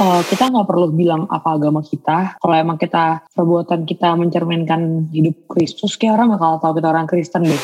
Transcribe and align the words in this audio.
uh, 0.00 0.22
kita 0.26 0.52
nggak 0.52 0.66
perlu 0.68 0.92
bilang 0.92 1.24
apa 1.28 1.56
agama 1.56 1.80
kita. 1.80 2.36
Kalau 2.40 2.54
emang 2.54 2.76
kita 2.76 3.26
perbuatan 3.32 3.88
kita 3.88 4.16
mencerminkan 4.16 5.12
hidup 5.12 5.48
Kristus, 5.48 5.96
kayak 5.96 6.20
orang 6.20 6.36
bakal 6.36 6.60
tahu 6.60 6.72
kita 6.80 6.88
orang 6.92 7.06
Kristen 7.08 7.42
deh. 7.48 7.62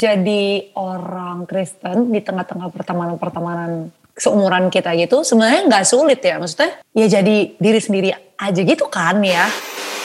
Jadi 0.00 0.72
orang 0.78 1.44
Kristen 1.44 2.08
di 2.08 2.24
tengah-tengah 2.24 2.72
pertemanan-pertemanan 2.72 3.92
seumuran 4.16 4.72
kita 4.72 4.96
gitu 4.96 5.20
sebenarnya 5.20 5.68
nggak 5.68 5.84
sulit 5.84 6.24
ya 6.24 6.40
maksudnya 6.40 6.80
ya 6.96 7.20
jadi 7.20 7.52
diri 7.60 7.80
sendiri 7.84 8.08
aja 8.40 8.60
gitu 8.64 8.88
kan 8.88 9.20
ya 9.20 9.44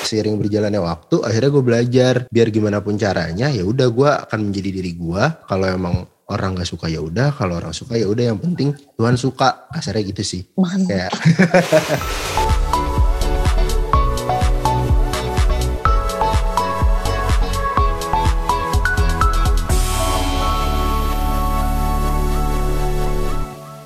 seiring 0.04 0.36
berjalannya 0.36 0.84
waktu 0.84 1.23
akhirnya 1.23 1.50
gue 1.55 1.64
belajar 1.64 2.14
biar 2.28 2.48
gimana 2.52 2.84
pun 2.84 3.00
caranya 3.00 3.48
ya 3.48 3.64
udah 3.64 3.88
gue 3.88 4.09
akan 4.28 4.52
menjadi 4.52 4.70
diri 4.84 4.91
gue 5.00 5.23
kalau 5.48 5.64
emang 5.64 5.96
orang 6.32 6.55
gak 6.55 6.70
suka 6.71 6.88
ya 6.88 7.04
udah 7.04 7.36
kalau 7.36 7.59
orang 7.59 7.75
suka 7.75 8.00
ya 8.00 8.07
udah 8.07 8.31
yang 8.31 8.39
penting 8.39 8.71
Tuhan 8.95 9.20
suka 9.20 9.68
kasarnya 9.70 10.04
gitu 10.16 10.23
sih 10.23 10.41
Mantap. 10.55 10.88
kayak 10.88 11.11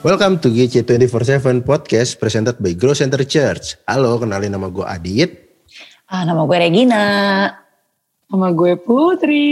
Welcome 0.06 0.38
to 0.46 0.54
GC 0.54 0.86
24/7 0.86 1.66
Podcast 1.66 2.22
presented 2.22 2.62
by 2.62 2.78
Grow 2.78 2.94
Center 2.94 3.26
Church. 3.26 3.74
Halo, 3.90 4.22
kenalin 4.22 4.54
nama 4.54 4.70
gue 4.70 4.86
Adit. 4.86 5.30
ah, 6.06 6.22
nama 6.22 6.46
gue 6.46 6.58
Regina 6.62 7.06
Sama 8.30 8.54
gue 8.54 8.78
Putri. 8.78 9.50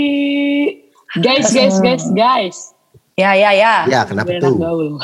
Guys, 1.17 1.49
guys, 1.49 1.81
guys, 1.81 2.05
guys. 2.13 2.73
Ya 3.13 3.31
ya 3.38 3.52
ya 3.53 3.73
Ya, 3.85 4.02
kenapa 4.05 4.34
tuh? 4.41 4.58
gaul. 4.58 4.98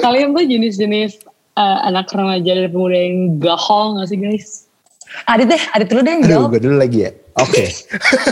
Kalian 0.00 0.34
tuh 0.34 0.44
jenis-jenis 0.44 1.24
uh, 1.56 1.78
anak 1.86 2.10
remaja 2.12 2.52
dan 2.54 2.68
pemuda 2.70 2.96
yang 2.98 3.38
gahol 3.40 3.98
gak 4.00 4.08
sih 4.10 4.18
guys? 4.18 4.66
Adit 5.30 5.46
deh 5.46 5.62
Adit 5.72 5.88
dulu 5.88 6.00
deh 6.02 6.12
yang 6.18 6.24
Aduh, 6.26 6.50
gue 6.50 6.60
dulu 6.60 6.76
lagi 6.76 6.98
ya. 7.06 7.10
Oke. 7.38 7.70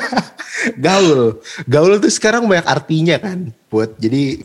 gaul. 0.85 1.39
Gaul 1.67 1.93
tuh 2.03 2.11
sekarang 2.11 2.47
banyak 2.51 2.67
artinya 2.67 3.17
kan. 3.23 3.55
Buat 3.71 3.99
jadi 4.03 4.43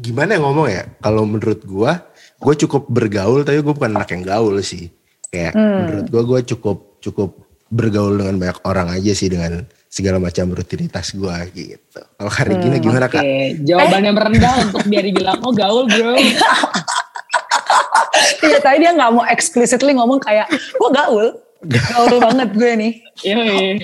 gimana 0.00 0.36
ya 0.36 0.40
ngomong 0.40 0.68
ya? 0.72 0.82
Kalau 1.00 1.28
menurut 1.28 1.60
gue, 1.62 1.92
gue 2.40 2.54
cukup 2.64 2.88
bergaul 2.88 3.44
tapi 3.44 3.60
gue 3.60 3.74
bukan 3.76 3.92
anak 3.92 4.10
yang 4.16 4.24
gaul 4.24 4.56
sih. 4.64 4.88
Kayak 5.28 5.52
menurut 5.56 6.06
gue, 6.08 6.22
gue 6.24 6.40
cukup 6.56 6.78
cukup 7.04 7.43
bergaul 7.72 8.20
dengan 8.20 8.36
banyak 8.40 8.58
orang 8.64 8.88
aja 8.92 9.12
sih 9.16 9.28
dengan 9.32 9.64
segala 9.88 10.18
macam 10.18 10.50
rutinitas 10.50 11.14
gue 11.14 11.36
gitu. 11.54 12.00
Kalau 12.02 12.32
hari 12.32 12.58
gini 12.58 12.82
gimana 12.82 13.06
Oke, 13.06 13.14
kak? 13.14 13.24
jawaban 13.62 14.02
yang 14.02 14.16
merendah 14.18 14.54
untuk 14.66 14.82
biar 14.90 15.04
dibilang, 15.06 15.38
oh 15.40 15.54
gaul 15.54 15.86
bro. 15.86 16.18
Iya 18.44 18.58
tadi 18.62 18.84
dia 18.84 18.92
nggak 18.94 19.10
mau 19.10 19.24
explicitly 19.26 19.92
ngomong 19.96 20.22
kayak 20.22 20.46
gue 20.50 20.90
gaul 20.92 21.26
gaul 21.64 22.14
banget 22.20 22.48
gue 22.54 22.72
nih 22.76 22.92
Yoi. 23.24 23.80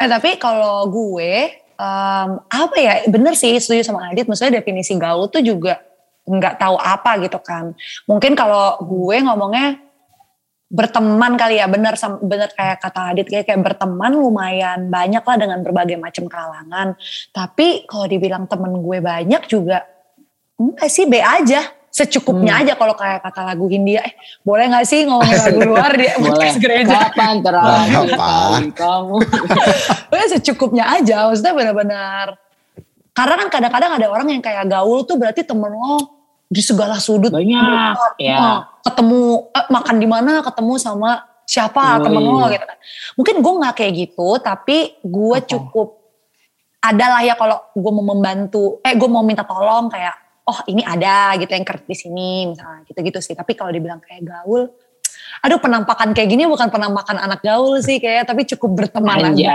Eh 0.00 0.08
tapi 0.08 0.40
kalau 0.40 0.88
gue 0.88 1.52
em, 1.76 2.30
apa 2.40 2.76
ya 2.80 3.04
bener 3.06 3.36
sih 3.36 3.54
setuju 3.60 3.84
sama 3.84 4.10
Adit 4.10 4.26
maksudnya 4.26 4.58
definisi 4.58 4.96
gaul 4.96 5.28
tuh 5.28 5.44
juga 5.44 5.78
nggak 6.24 6.60
tahu 6.60 6.76
apa 6.78 7.20
gitu 7.24 7.38
kan 7.42 7.74
mungkin 8.08 8.32
kalau 8.34 8.80
gue 8.80 9.16
ngomongnya 9.20 9.80
berteman 10.70 11.34
kali 11.34 11.58
ya 11.58 11.66
bener 11.66 11.98
sam- 11.98 12.22
bener 12.22 12.46
kayak 12.54 12.78
kata 12.78 13.10
Adit 13.10 13.26
kayak 13.26 13.44
kayak 13.50 13.58
berteman 13.58 14.14
lumayan 14.14 14.86
banyak 14.86 15.20
lah 15.20 15.36
dengan 15.36 15.58
berbagai 15.66 15.98
macam 15.98 16.30
kalangan 16.30 16.94
tapi 17.34 17.82
kalau 17.90 18.06
dibilang 18.06 18.46
temen 18.46 18.78
gue 18.78 18.98
banyak 19.02 19.42
juga 19.50 19.82
enggak 20.54 20.86
sih 20.86 21.10
B 21.10 21.18
aja 21.18 21.74
secukupnya 21.90 22.62
aja 22.62 22.78
kalau 22.78 22.94
kayak 22.94 23.18
kata 23.18 23.50
lagu 23.50 23.66
Hindia 23.66 24.06
eh 24.06 24.14
boleh 24.46 24.70
nggak 24.70 24.86
sih 24.86 25.10
ngomong 25.10 25.26
lagu 25.26 25.58
luar 25.58 25.90
di 25.98 26.06
Boleh. 26.14 26.22
podcast 26.22 26.58
gereja 26.62 26.96
Kapan 27.10 27.42
terakhir 27.42 28.08
kamu? 28.78 29.16
Pokoknya 30.08 30.28
secukupnya 30.38 30.84
aja, 30.86 31.26
maksudnya 31.26 31.50
benar-benar. 31.50 32.38
Karena 33.10 33.34
kan 33.42 33.48
kadang-kadang 33.50 33.92
ada 33.98 34.06
orang 34.06 34.28
yang 34.30 34.38
kayak 34.38 34.70
gaul 34.70 35.02
tuh 35.02 35.18
berarti 35.18 35.42
temen 35.42 35.74
lo 35.74 36.19
di 36.50 36.62
segala 36.66 36.98
sudut. 36.98 37.30
Banyak, 37.30 38.18
ya. 38.18 38.38
Oh, 38.42 38.58
Ketemu, 38.82 39.20
eh, 39.54 39.66
makan 39.70 39.96
di 40.02 40.08
mana 40.10 40.42
ketemu 40.42 40.74
sama 40.82 41.22
siapa 41.46 41.98
Yoi. 41.98 42.04
temen 42.10 42.22
lo 42.26 42.42
gitu 42.50 42.64
kan. 42.66 42.78
Mungkin 43.14 43.34
gue 43.38 43.52
gak 43.62 43.74
kayak 43.78 43.92
gitu, 43.94 44.28
tapi 44.42 44.98
gue 44.98 45.38
Apa? 45.38 45.46
cukup 45.46 45.88
adalah 46.82 47.20
ya 47.22 47.38
kalau 47.38 47.60
gue 47.70 47.92
mau 47.94 48.02
membantu, 48.02 48.82
eh 48.82 48.98
gue 48.98 49.06
mau 49.06 49.22
minta 49.22 49.46
tolong 49.46 49.86
kayak, 49.92 50.14
oh 50.48 50.58
ini 50.66 50.82
ada 50.82 51.38
gitu 51.38 51.52
yang 51.54 51.62
kerja 51.62 51.86
di 51.86 51.94
sini 51.94 52.50
misalnya 52.50 52.82
gitu-gitu 52.88 53.22
sih. 53.22 53.38
Tapi 53.38 53.54
kalau 53.54 53.70
dibilang 53.70 54.02
kayak 54.02 54.26
gaul, 54.26 54.66
aduh 55.44 55.60
penampakan 55.62 56.10
kayak 56.16 56.34
gini 56.34 56.48
bukan 56.50 56.72
penampakan 56.72 57.20
anak 57.20 57.44
gaul 57.44 57.78
sih 57.78 58.02
kayak, 58.02 58.26
tapi 58.26 58.42
cukup 58.48 58.80
berteman 58.86 59.34
aja. 59.36 59.54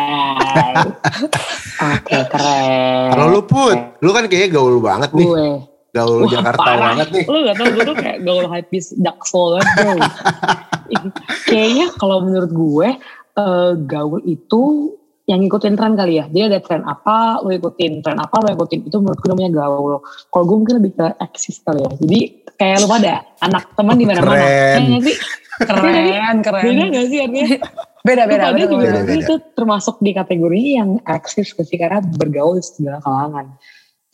Oke 1.99 2.17
keren. 2.29 3.09
Kalau 3.11 3.25
lu 3.27 3.41
put, 3.43 3.99
lu 3.99 4.11
kan 4.15 4.29
kayaknya 4.31 4.49
gaul 4.55 4.79
banget 4.79 5.11
nih. 5.11 5.27
gue. 5.27 5.74
Gaul 5.95 6.27
Wah, 6.27 6.31
Jakarta 6.31 6.59
parah. 6.59 6.79
banget 6.91 7.07
nih. 7.15 7.23
Lu 7.31 7.37
gak 7.47 7.55
tau 7.55 7.67
gue 7.71 7.83
tuh 7.87 7.95
kayak 7.95 8.17
gaul 8.27 8.45
hypebeast 8.51 8.89
Daxol 8.99 9.49
banget 9.55 9.73
bro. 9.79 9.93
Kayaknya 11.49 11.85
kalau 11.95 12.17
menurut 12.27 12.51
gue 12.51 12.87
eh, 13.39 13.71
gaul 13.87 14.19
itu 14.27 14.63
yang 15.25 15.41
ngikutin 15.41 15.73
tren 15.73 15.97
kali 15.97 16.21
ya. 16.21 16.25
Jadi 16.29 16.43
ada 16.53 16.59
tren 16.61 16.83
apa, 16.85 17.41
lu 17.41 17.55
ikutin. 17.55 18.03
Tren 18.03 18.19
apa, 18.21 18.35
lu 18.45 18.53
ikutin. 18.53 18.85
Itu 18.85 19.01
menurut 19.01 19.17
gue 19.23 19.29
namanya 19.31 19.51
gaul. 19.55 20.03
Kalau 20.03 20.43
gue 20.45 20.57
mungkin 20.59 20.75
lebih 20.83 20.91
ke 20.99 21.07
eksis 21.17 21.63
kali 21.65 21.81
ya. 21.81 21.91
Jadi 21.97 22.19
kayak 22.59 22.77
lu 22.83 22.87
pada 22.91 23.25
anak 23.41 23.73
teman 23.73 23.95
di 23.97 24.05
mana-mana. 24.05 24.37
Keren. 24.37 24.77
Ya 24.77 24.79
nggak 24.83 25.03
sih? 25.07 25.17
Keren, 25.55 26.35
keren. 26.43 26.63
Beda 26.67 26.85
gak 26.91 27.05
sih 27.07 27.19
artinya? 27.23 27.47
Beda-beda. 28.03 28.45
Betul, 28.51 28.59
juga 28.59 28.75
betul. 28.75 28.83
beda-beda. 28.83 29.15
itu 29.23 29.33
termasuk 29.55 29.95
di 30.03 30.11
kategori 30.11 30.61
yang 30.61 30.89
eksis 31.07 31.55
sih? 31.55 31.77
Karena 31.79 32.03
bergaul 32.03 32.59
di 32.59 32.63
segala 32.67 32.99
kalangan. 32.99 33.55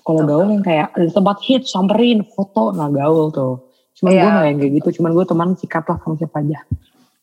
Kalau 0.01 0.21
gaul 0.25 0.49
yang 0.49 0.65
kayak 0.65 0.97
ada 0.97 1.09
tempat 1.13 1.37
hit, 1.45 1.63
samperin, 1.69 2.25
foto, 2.25 2.73
nah 2.73 2.89
gaul 2.89 3.29
tuh. 3.29 3.69
Cuman 4.01 4.11
Iya. 4.17 4.21
gue 4.25 4.31
gak 4.33 4.45
yang 4.49 4.57
kayak 4.57 4.73
gitu, 4.81 4.89
cuman 5.01 5.11
gue 5.13 5.25
teman 5.29 5.49
sikat 5.53 5.85
lah 5.85 5.97
sama 6.01 6.17
siapa 6.17 6.41
aja. 6.41 6.59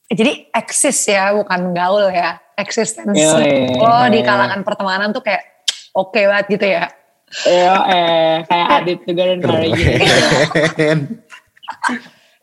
Jadi 0.09 0.33
eksis 0.55 0.99
ya, 1.11 1.34
bukan 1.34 1.75
gaul 1.75 2.06
ya. 2.09 2.39
Eksistensi. 2.59 3.19
Yoi. 3.19 3.78
Oh 3.78 4.06
di 4.11 4.22
kalangan 4.22 4.62
pertemanan 4.66 5.15
tuh 5.15 5.22
kayak 5.22 5.43
oke 5.94 6.19
banget 6.19 6.47
gitu 6.59 6.66
ya. 6.66 6.84
Iya, 7.44 7.75
eh 7.93 8.34
kayak 8.49 8.66
Adit 8.83 8.99
juga 9.05 9.22
dan 9.28 9.39
Mary. 9.45 9.71
Keren. 9.77 10.99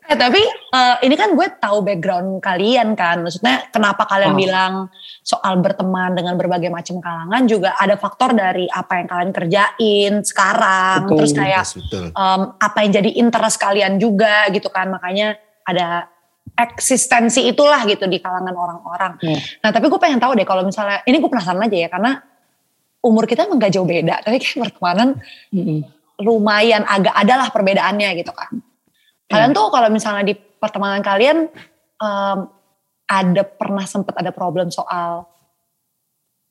Eh, 0.06 0.14
tapi 0.14 0.38
eh, 0.46 0.96
ini 1.02 1.14
kan 1.18 1.34
gue 1.34 1.46
tahu 1.58 1.82
background 1.82 2.38
kalian 2.38 2.94
kan. 2.94 3.26
Maksudnya 3.26 3.66
kenapa 3.68 4.06
kalian 4.06 4.32
Oh. 4.32 4.38
bilang 4.38 4.72
soal 5.20 5.58
berteman 5.58 6.14
dengan 6.14 6.38
berbagai 6.38 6.70
macam 6.70 7.02
kalangan 7.02 7.42
juga 7.44 7.74
ada 7.74 7.98
faktor 7.98 8.30
dari 8.30 8.70
apa 8.70 9.02
yang 9.02 9.08
kalian 9.10 9.32
kerjain 9.34 10.12
sekarang. 10.22 11.10
Betul. 11.10 11.18
Terus 11.18 11.32
kayak 11.34 11.62
Yes, 11.66 11.72
betul. 11.74 12.04
em, 12.14 12.40
apa 12.54 12.78
yang 12.86 12.92
jadi 12.94 13.10
interest 13.18 13.58
kalian 13.58 13.98
juga 13.98 14.46
gitu 14.54 14.70
kan. 14.70 14.94
Makanya 14.94 15.34
ada 15.66 16.06
eksistensi 16.54 17.42
itulah 17.42 17.82
gitu 17.84 18.06
di 18.06 18.22
kalangan 18.22 18.54
orang-orang. 18.54 19.12
Iya. 19.20 19.38
Nah 19.60 19.70
tapi 19.74 19.90
gue 19.90 19.98
pengen 19.98 20.22
tahu 20.22 20.38
deh 20.38 20.46
kalau 20.46 20.62
misalnya, 20.62 21.02
ini 21.02 21.18
gue 21.18 21.26
penasaran 21.26 21.60
aja 21.60 21.76
ya 21.76 21.88
karena 21.90 22.22
umur 23.02 23.26
kita 23.26 23.44
emang 23.44 23.58
gak 23.58 23.74
jauh 23.74 23.84
beda. 23.84 24.22
Tapi 24.22 24.36
kayak 24.38 24.70
pertemanan 24.70 25.18
Mm-mm. 25.50 25.82
lumayan 26.22 26.86
agak 26.86 27.12
adalah 27.12 27.50
perbedaannya 27.50 28.08
gitu 28.16 28.30
kan. 28.30 28.62
Kalian 29.26 29.50
tuh 29.54 29.68
kalau 29.74 29.88
misalnya 29.90 30.22
di 30.22 30.34
pertemanan 30.36 31.02
kalian 31.02 31.50
em, 31.98 32.38
ada 33.06 33.42
pernah 33.46 33.86
sempat 33.86 34.14
ada 34.18 34.30
problem 34.30 34.70
soal 34.70 35.26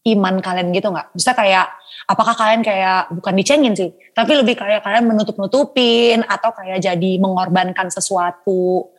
iman 0.06 0.38
kalian 0.38 0.69
gitu 0.75 0.94
nggak? 0.94 1.16
Bisa 1.18 1.34
kayak 1.34 1.66
apakah 2.06 2.38
kalian 2.38 2.62
kayak 2.62 3.09
bukan 3.16 3.34
dicengin 3.35 3.74
sih, 3.74 3.90
tapi 4.14 4.38
lebih 4.38 4.53
kayak 4.53 4.85
kalian 4.85 5.09
menutup-nutupin 5.09 6.22
atau 6.28 6.53
kayak 6.53 6.84
jadi 6.84 7.11
mengorbankan 7.17 7.90
sesuatu 7.90 8.91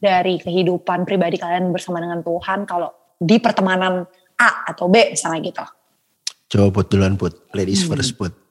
dari 0.00 0.40
kehidupan 0.40 1.04
pribadi 1.04 1.36
kalian 1.36 1.70
bersama 1.70 2.00
dengan 2.00 2.24
Tuhan 2.24 2.64
kalau 2.64 2.90
di 3.20 3.36
pertemanan 3.38 4.08
A 4.40 4.50
atau 4.72 4.90
B 4.90 5.14
misalnya 5.14 5.40
gitu. 5.44 5.64
Coba 6.50 6.66
put 6.80 6.86
duluan 6.90 7.14
put. 7.14 7.34
Ladies 7.52 7.84
Hmm. 7.84 7.94
first 7.94 8.16
put. 8.16 8.43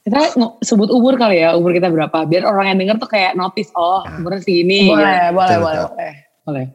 Kita 0.00 0.32
sebut 0.60 0.88
umur 0.88 1.14
kali 1.14 1.44
ya, 1.44 1.52
umur 1.52 1.70
kita 1.70 1.92
berapa. 1.92 2.24
Biar 2.24 2.48
orang 2.48 2.72
yang 2.72 2.78
denger 2.80 2.96
tuh 2.96 3.10
kayak 3.10 3.36
notice, 3.36 3.68
oh 3.76 4.00
umurnya 4.16 4.40
segini. 4.40 4.88
gitu. 4.88 4.96
boleh, 4.96 5.28
boleh, 5.30 5.30
Betul, 5.30 5.60
boleh, 5.60 5.76
betul. 5.76 5.90
boleh. 5.92 6.12
Boleh. 6.40 6.66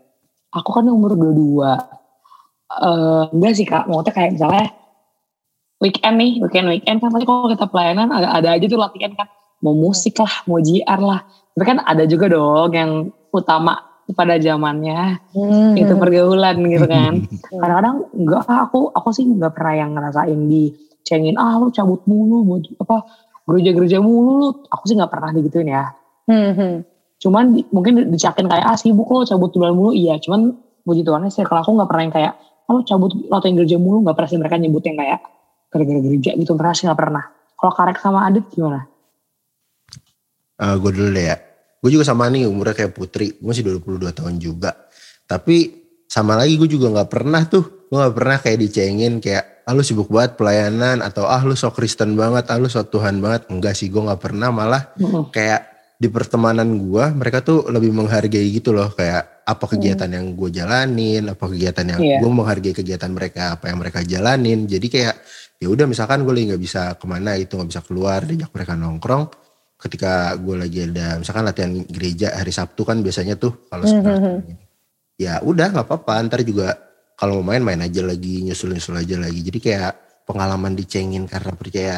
Aku 0.54 0.70
kan 0.72 0.86
umur 0.86 1.12
22. 1.18 1.74
Eh 2.66 3.24
enggak 3.34 3.54
sih 3.54 3.66
kak, 3.66 3.86
maksudnya 3.86 4.14
kayak 4.14 4.32
misalnya 4.34 4.66
weekend 5.78 6.16
nih, 6.16 6.32
weekend 6.40 6.68
weekend 6.68 6.98
kan 6.98 7.10
pasti 7.10 7.26
kalau 7.26 7.50
kita 7.50 7.66
pelayanan 7.66 8.08
ada, 8.10 8.28
ada 8.32 8.50
aja 8.54 8.66
tuh 8.66 8.80
latihan 8.80 9.12
kan. 9.14 9.28
Mau 9.60 9.74
musik 9.74 10.16
lah, 10.18 10.46
mau 10.46 10.60
JR 10.60 11.00
lah. 11.00 11.22
Tapi 11.26 11.64
kan 11.64 11.78
ada 11.82 12.04
juga 12.06 12.30
dong 12.30 12.72
yang 12.72 12.92
utama 13.32 13.80
pada 14.08 14.38
zamannya 14.38 15.18
Hmm. 15.34 15.74
itu 15.74 15.98
pergaulan 15.98 16.62
gitu 16.62 16.86
kan. 16.86 17.26
Kadang-kadang 17.62 17.96
enggak, 18.14 18.42
aku 18.46 18.94
aku 18.94 19.10
sih 19.12 19.26
enggak 19.26 19.58
pernah 19.58 19.74
yang 19.76 19.92
ngerasain 19.94 20.40
dicengin, 21.06 21.38
ah 21.38 21.62
lu 21.62 21.70
cabut 21.70 22.02
mulu, 22.10 22.42
mau 22.42 22.58
apa 22.58 23.06
gereja-gereja 23.46 24.02
mulu 24.02 24.32
lu. 24.42 24.50
Aku 24.74 24.90
sih 24.90 24.98
nggak 24.98 25.14
pernah 25.14 25.30
digituin 25.30 25.70
ya. 25.70 25.94
Hmm, 26.26 26.52
hmm. 26.58 26.76
Cuman 27.22 27.54
di- 27.54 27.70
mungkin 27.70 28.10
dicakin 28.10 28.50
kayak 28.50 28.66
ah 28.66 28.74
sibuk 28.74 29.06
lo 29.14 29.22
cabut 29.22 29.54
bulan 29.54 29.78
mulu 29.78 29.94
iya. 29.94 30.18
Cuman 30.18 30.50
puji 30.82 31.06
sih 31.30 31.46
kalau 31.46 31.62
aku 31.62 31.72
nggak 31.78 31.90
pernah 31.94 32.04
yang 32.10 32.16
kayak 32.18 32.34
kamu 32.66 32.80
cabut 32.90 33.12
latihan 33.30 33.54
gereja 33.62 33.78
mulu 33.78 34.02
nggak 34.02 34.18
pernah 34.18 34.30
sih 34.34 34.40
mereka 34.42 34.56
nyebut 34.58 34.84
yang 34.90 34.98
kayak 34.98 35.20
gara-gara 35.70 36.00
gereja 36.02 36.32
gitu 36.34 36.52
pernah 36.58 36.74
sih 36.74 36.86
nggak 36.90 37.00
pernah. 37.00 37.24
Kalau 37.56 37.72
Karek 37.72 37.98
sama 38.02 38.26
Adit 38.26 38.46
gimana? 38.50 38.82
gue 40.56 40.92
dulu 40.92 41.10
deh 41.14 41.26
ya. 41.30 41.38
Gue 41.86 41.94
juga 41.94 42.02
sama 42.02 42.26
nih 42.34 42.50
umurnya 42.50 42.74
kayak 42.74 42.98
Putri. 42.98 43.38
Gue 43.38 43.54
masih 43.54 43.78
22 43.78 44.10
tahun 44.10 44.42
juga. 44.42 44.74
Tapi 45.30 45.86
sama 46.10 46.34
lagi 46.34 46.58
gue 46.58 46.66
juga 46.66 46.90
nggak 46.90 47.10
pernah 47.14 47.46
tuh. 47.46 47.86
Gue 47.86 47.98
nggak 48.02 48.16
pernah 48.18 48.38
kayak 48.42 48.58
dicengin 48.58 49.22
kayak 49.22 49.55
ah 49.66 49.74
lu 49.74 49.82
sibuk 49.82 50.08
banget 50.08 50.38
pelayanan 50.38 51.02
atau 51.02 51.26
ah 51.26 51.42
lu 51.42 51.54
sok 51.54 51.82
Kristen 51.82 52.14
banget, 52.14 52.46
ah 52.54 52.58
lu 52.62 52.70
sok 52.70 52.94
Tuhan 52.94 53.18
banget. 53.18 53.50
Enggak 53.50 53.74
sih 53.74 53.90
gue 53.90 53.98
nggak 54.00 54.22
pernah 54.22 54.54
malah 54.54 54.94
Mm-mm. 54.96 55.34
kayak 55.34 55.74
di 55.96 56.12
pertemanan 56.12 56.68
gue 56.76 57.06
mereka 57.16 57.40
tuh 57.40 57.72
lebih 57.72 57.90
menghargai 57.90 58.52
gitu 58.52 58.76
loh 58.76 58.92
kayak 58.92 59.48
apa 59.48 59.66
kegiatan 59.66 60.10
yang 60.10 60.38
gue 60.38 60.50
jalanin, 60.52 61.24
apa 61.30 61.46
kegiatan 61.50 61.86
yang 61.86 62.00
Iya. 62.02 62.18
gue 62.22 62.30
menghargai 62.30 62.74
kegiatan 62.74 63.10
mereka, 63.10 63.58
apa 63.58 63.70
yang 63.70 63.78
mereka 63.82 64.00
jalanin. 64.02 64.66
Jadi 64.66 64.88
kayak 64.90 65.16
ya 65.58 65.68
udah 65.72 65.86
misalkan 65.88 66.22
gue 66.22 66.34
lagi 66.36 66.46
nggak 66.54 66.62
bisa 66.62 66.82
ke 67.00 67.06
mana 67.10 67.34
itu 67.34 67.58
nggak 67.58 67.70
bisa 67.70 67.82
keluar, 67.82 68.22
diajak 68.22 68.54
mereka 68.54 68.74
nongkrong. 68.78 69.24
Ketika 69.76 70.34
gue 70.38 70.56
lagi 70.56 70.80
ada 70.88 71.18
misalkan 71.18 71.44
latihan 71.46 71.72
gereja 71.90 72.38
hari 72.38 72.50
Sabtu 72.50 72.86
kan 72.86 73.02
biasanya 73.02 73.36
tuh 73.36 73.66
kalau 73.70 73.86
sekarang 73.86 74.42
ya 75.16 75.40
udah 75.40 75.68
nggak 75.72 75.86
apa-apa 75.88 76.28
ntar 76.28 76.44
juga 76.44 76.76
kalau 77.16 77.42
mau 77.42 77.52
main 77.56 77.64
main 77.64 77.82
aja 77.84 78.04
lagi 78.04 78.44
nyusul 78.44 78.76
nyusul 78.76 79.00
aja 79.00 79.16
lagi 79.20 79.40
jadi 79.44 79.60
kayak 79.60 79.94
pengalaman 80.28 80.76
dicengin 80.76 81.28
karena 81.28 81.52
percaya 81.56 81.98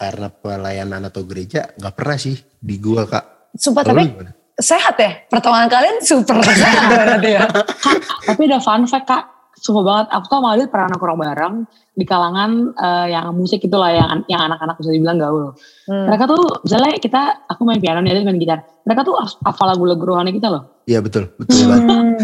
karena 0.00 0.28
pelayanan 0.32 1.06
atau 1.06 1.22
gereja 1.28 1.70
nggak 1.78 1.94
pernah 1.94 2.18
sih 2.18 2.36
di 2.58 2.76
gua 2.82 3.06
kak 3.06 3.24
Sumpah 3.54 3.82
tapi 3.82 4.06
gimana? 4.06 4.30
sehat 4.60 4.94
ya. 5.00 5.12
Pertemanan 5.26 5.66
kalian 5.66 5.96
super 6.04 6.38
sehat 6.44 6.86
berarti 6.86 7.30
ya. 7.34 7.48
Tapi 8.28 8.42
ada 8.46 8.60
fun 8.62 8.84
fact 8.86 9.06
kak, 9.08 9.24
sumpah 9.60 9.84
banget. 9.84 10.06
Aku 10.10 10.24
tuh 10.26 10.36
sama 10.40 10.48
Adit 10.56 10.68
pernah 10.68 10.88
nongkrong 10.88 11.20
bareng 11.20 11.54
di 11.92 12.04
kalangan 12.04 12.50
eh, 12.72 13.06
yang 13.12 13.30
musik 13.32 13.60
itulah 13.60 13.92
yang 13.92 14.24
yang 14.26 14.40
anak-anak 14.48 14.80
bisa 14.80 14.90
dibilang 14.90 15.20
gaul. 15.20 15.52
Hmm. 15.84 16.08
Mereka 16.08 16.24
tuh 16.24 16.40
misalnya 16.64 16.92
kita, 16.96 17.20
aku 17.44 17.60
main 17.62 17.76
piano, 17.76 18.00
dia 18.00 18.16
main 18.20 18.40
gitar. 18.40 18.64
Mereka 18.82 19.00
tuh 19.04 19.14
hafal 19.20 19.66
lagu-lagu 19.68 20.00
rohani 20.00 20.32
kita 20.32 20.48
loh. 20.48 20.80
iya 20.88 20.98
betul 20.98 21.30
betul 21.38 21.70
banget 21.70 21.86
Hmm. 21.86 22.16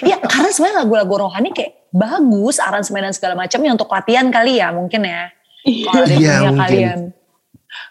Iya 0.00 0.16
karena 0.22 0.48
sebenarnya 0.48 0.78
lagu-lagu 0.86 1.14
rohani 1.28 1.52
kayak 1.52 1.92
bagus 1.92 2.56
aransemen 2.56 3.04
dan 3.04 3.12
segala 3.12 3.34
macamnya 3.36 3.74
untuk 3.74 3.90
latihan 3.90 4.30
kali 4.30 4.62
ya 4.62 4.72
mungkin 4.72 5.04
ya. 5.04 5.28
Iya, 5.64 5.92
dunia 5.92 6.34
mungkin. 6.46 6.60
kalian. 6.60 7.00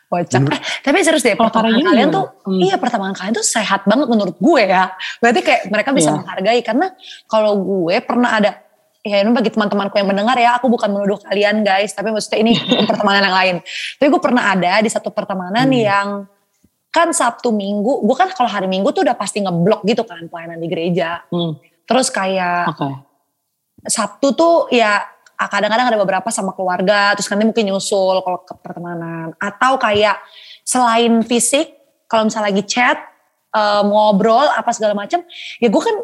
Kocak. 0.07 0.41
Eh, 0.45 0.61
tapi 0.85 1.01
serius 1.01 1.25
deh, 1.25 1.33
pertemanan 1.33 1.73
karyanya 1.73 1.85
kalian 1.89 2.09
tuh, 2.13 2.25
Hmm. 2.45 2.61
iya 2.61 2.75
pertemanan 2.77 3.17
kalian 3.17 3.33
tuh 3.33 3.41
sehat 3.41 3.81
banget 3.83 4.07
menurut 4.07 4.37
gue 4.37 4.61
ya. 4.63 4.93
Berarti 5.17 5.41
kayak 5.41 5.61
mereka 5.73 5.89
bisa 5.89 6.13
Iya. 6.13 6.17
menghargai. 6.21 6.59
Karena 6.61 6.87
kalau 7.25 7.57
gue 7.57 7.95
pernah 7.99 8.31
ada, 8.37 8.51
ya 9.03 9.19
ini 9.19 9.35
bagi 9.35 9.51
teman-temanku 9.51 9.99
yang 9.99 10.07
mendengar 10.07 10.39
ya, 10.39 10.55
aku 10.55 10.71
bukan 10.71 10.87
menuduh 10.87 11.19
kalian 11.19 11.61
guys, 11.61 11.91
tapi 11.91 12.09
maksudnya 12.09 12.39
ini 12.39 12.55
pertemanan 12.89 13.27
yang 13.27 13.35
lain. 13.35 13.55
Tapi 13.99 14.07
gue 14.07 14.21
pernah 14.23 14.55
ada 14.55 14.79
di 14.79 14.89
satu 14.89 15.11
pertemanan 15.11 15.67
Hmm. 15.67 15.75
yang 15.75 16.07
kan 16.93 17.09
Sabtu 17.11 17.51
Minggu, 17.51 18.05
gue 18.05 18.15
kan 18.15 18.31
kalau 18.31 18.47
hari 18.47 18.69
Minggu 18.69 18.93
tuh 18.95 19.03
udah 19.03 19.17
pasti 19.17 19.43
ngeblok 19.43 19.83
gitu 19.83 20.07
kan 20.07 20.23
pelayanan 20.31 20.61
di 20.61 20.67
gereja. 20.71 21.25
Hmm, 21.33 21.57
Terus 21.83 22.07
kayak 22.13 22.69
Oke. 22.69 22.89
Sabtu 23.89 24.31
tuh 24.37 24.71
ya 24.71 25.03
kadang-kadang 25.35 25.91
ada 25.91 25.99
beberapa 25.99 26.29
sama 26.31 26.55
keluarga, 26.55 27.11
terus 27.17 27.27
nanti 27.27 27.43
mungkin 27.43 27.65
nyusul 27.67 28.23
kalau 28.23 28.39
ke 28.47 28.55
pertemanan. 28.63 29.35
Atau 29.41 29.75
kayak 29.75 30.21
selain 30.63 31.19
fisik, 31.27 31.75
kalau 32.07 32.29
misalnya 32.29 32.53
lagi 32.53 32.63
chat, 32.63 32.95
eh, 33.51 33.81
ngobrol, 33.83 34.47
apa 34.53 34.71
segala 34.71 34.95
macam, 34.95 35.19
ya 35.59 35.67
gue 35.67 35.81
kan 35.83 35.95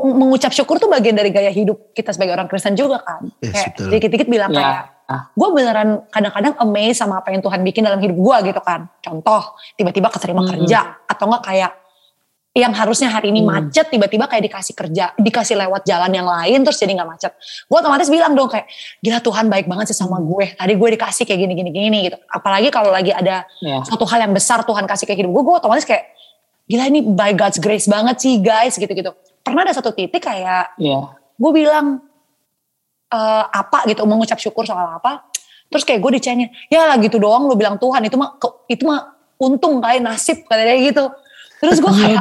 mengucap 0.00 0.50
syukur 0.50 0.76
tuh 0.76 0.86
bagian 0.86 1.14
dari 1.14 1.28
gaya 1.28 1.48
hidup 1.48 1.92
kita 1.92 2.10
sebagai 2.10 2.34
orang 2.34 2.46
Kristen 2.46 2.72
juga 2.72 3.00
kan. 3.00 3.26
Yes, 3.38 3.52
kayak 3.52 3.68
betul. 3.74 3.86
dikit-dikit 3.90 4.28
bilang 4.28 4.50
Ya. 4.50 4.58
kayak, 4.58 4.84
gue 5.32 5.48
beneran 5.50 5.88
kadang-kadang 6.08 6.54
amazed 6.58 6.98
sama 6.98 7.18
apa 7.18 7.30
yang 7.30 7.40
Tuhan 7.40 7.60
bikin 7.62 7.82
dalam 7.82 7.98
hidup 7.98 8.14
gue 8.14 8.36
gitu 8.48 8.60
kan. 8.60 8.86
Contoh, 8.98 9.42
tiba-tiba 9.74 10.08
keterima 10.08 10.42
Hmm. 10.42 10.50
kerja, 10.52 10.80
atau 11.04 11.24
enggak 11.26 11.42
kayak 11.44 11.72
yang 12.52 12.74
harusnya 12.74 13.06
hari 13.06 13.30
ini 13.30 13.46
Hmm. 13.46 13.70
macet 13.70 13.86
tiba-tiba 13.86 14.26
kayak 14.26 14.50
dikasih 14.50 14.74
kerja 14.74 15.14
dikasih 15.14 15.54
lewat 15.54 15.86
jalan 15.86 16.10
yang 16.10 16.26
lain 16.26 16.66
terus 16.66 16.74
jadi 16.76 16.90
nggak 16.90 17.06
macet 17.06 17.30
gue 17.38 17.76
otomatis 17.78 18.10
bilang 18.10 18.34
dong 18.34 18.50
kayak 18.50 18.66
gila 18.98 19.22
Tuhan 19.22 19.46
baik 19.46 19.70
banget 19.70 19.94
sih 19.94 19.98
sama 20.00 20.18
gue 20.18 20.58
tadi 20.58 20.74
gue 20.74 20.88
dikasih 20.98 21.22
kayak 21.22 21.38
gini 21.38 21.52
gini 21.54 21.70
gini 21.70 21.98
gitu 22.10 22.18
apalagi 22.26 22.74
kalau 22.74 22.90
lagi 22.90 23.14
ada 23.14 23.46
Ya. 23.62 23.78
suatu 23.86 24.02
hal 24.10 24.26
yang 24.26 24.34
besar 24.34 24.66
Tuhan 24.66 24.90
kasih 24.90 25.06
kayak 25.06 25.18
hidup 25.22 25.30
gue 25.30 25.42
gue 25.44 25.54
otomatis 25.54 25.86
kayak 25.86 26.10
gila 26.66 26.84
ini 26.90 27.00
by 27.06 27.30
God's 27.30 27.62
grace 27.62 27.86
banget 27.86 28.16
sih 28.18 28.42
guys 28.42 28.74
gitu 28.74 28.90
gitu 28.90 29.12
pernah 29.50 29.64
ada 29.64 29.74
satu 29.74 29.90
titik 29.90 30.20
kayak 30.20 30.76
Iya. 30.76 31.16
gue 31.34 31.50
bilang 31.52 32.02
eh, 33.08 33.44
apa 33.46 33.86
gitu 33.86 34.04
mengucap 34.04 34.36
syukur 34.36 34.62
soal 34.62 34.84
apa? 34.94 35.24
Terus 35.68 35.84
kayak 35.84 36.00
gue 36.00 36.12
dicengin 36.14 36.48
ya 36.68 36.84
lah 36.84 36.96
gitu 36.96 37.16
doang 37.16 37.44
lu 37.44 37.54
bilang 37.54 37.76
Tuhan 37.76 38.00
itu 38.02 38.16
mah 38.16 38.36
itu 38.66 38.84
mah 38.84 39.00
untung 39.36 39.78
kali 39.78 39.98
nasib 39.98 40.44
katanya 40.44 40.76
gitu. 40.76 41.04
Terus 41.58 41.78
gue 41.78 41.88
kayak 41.90 42.20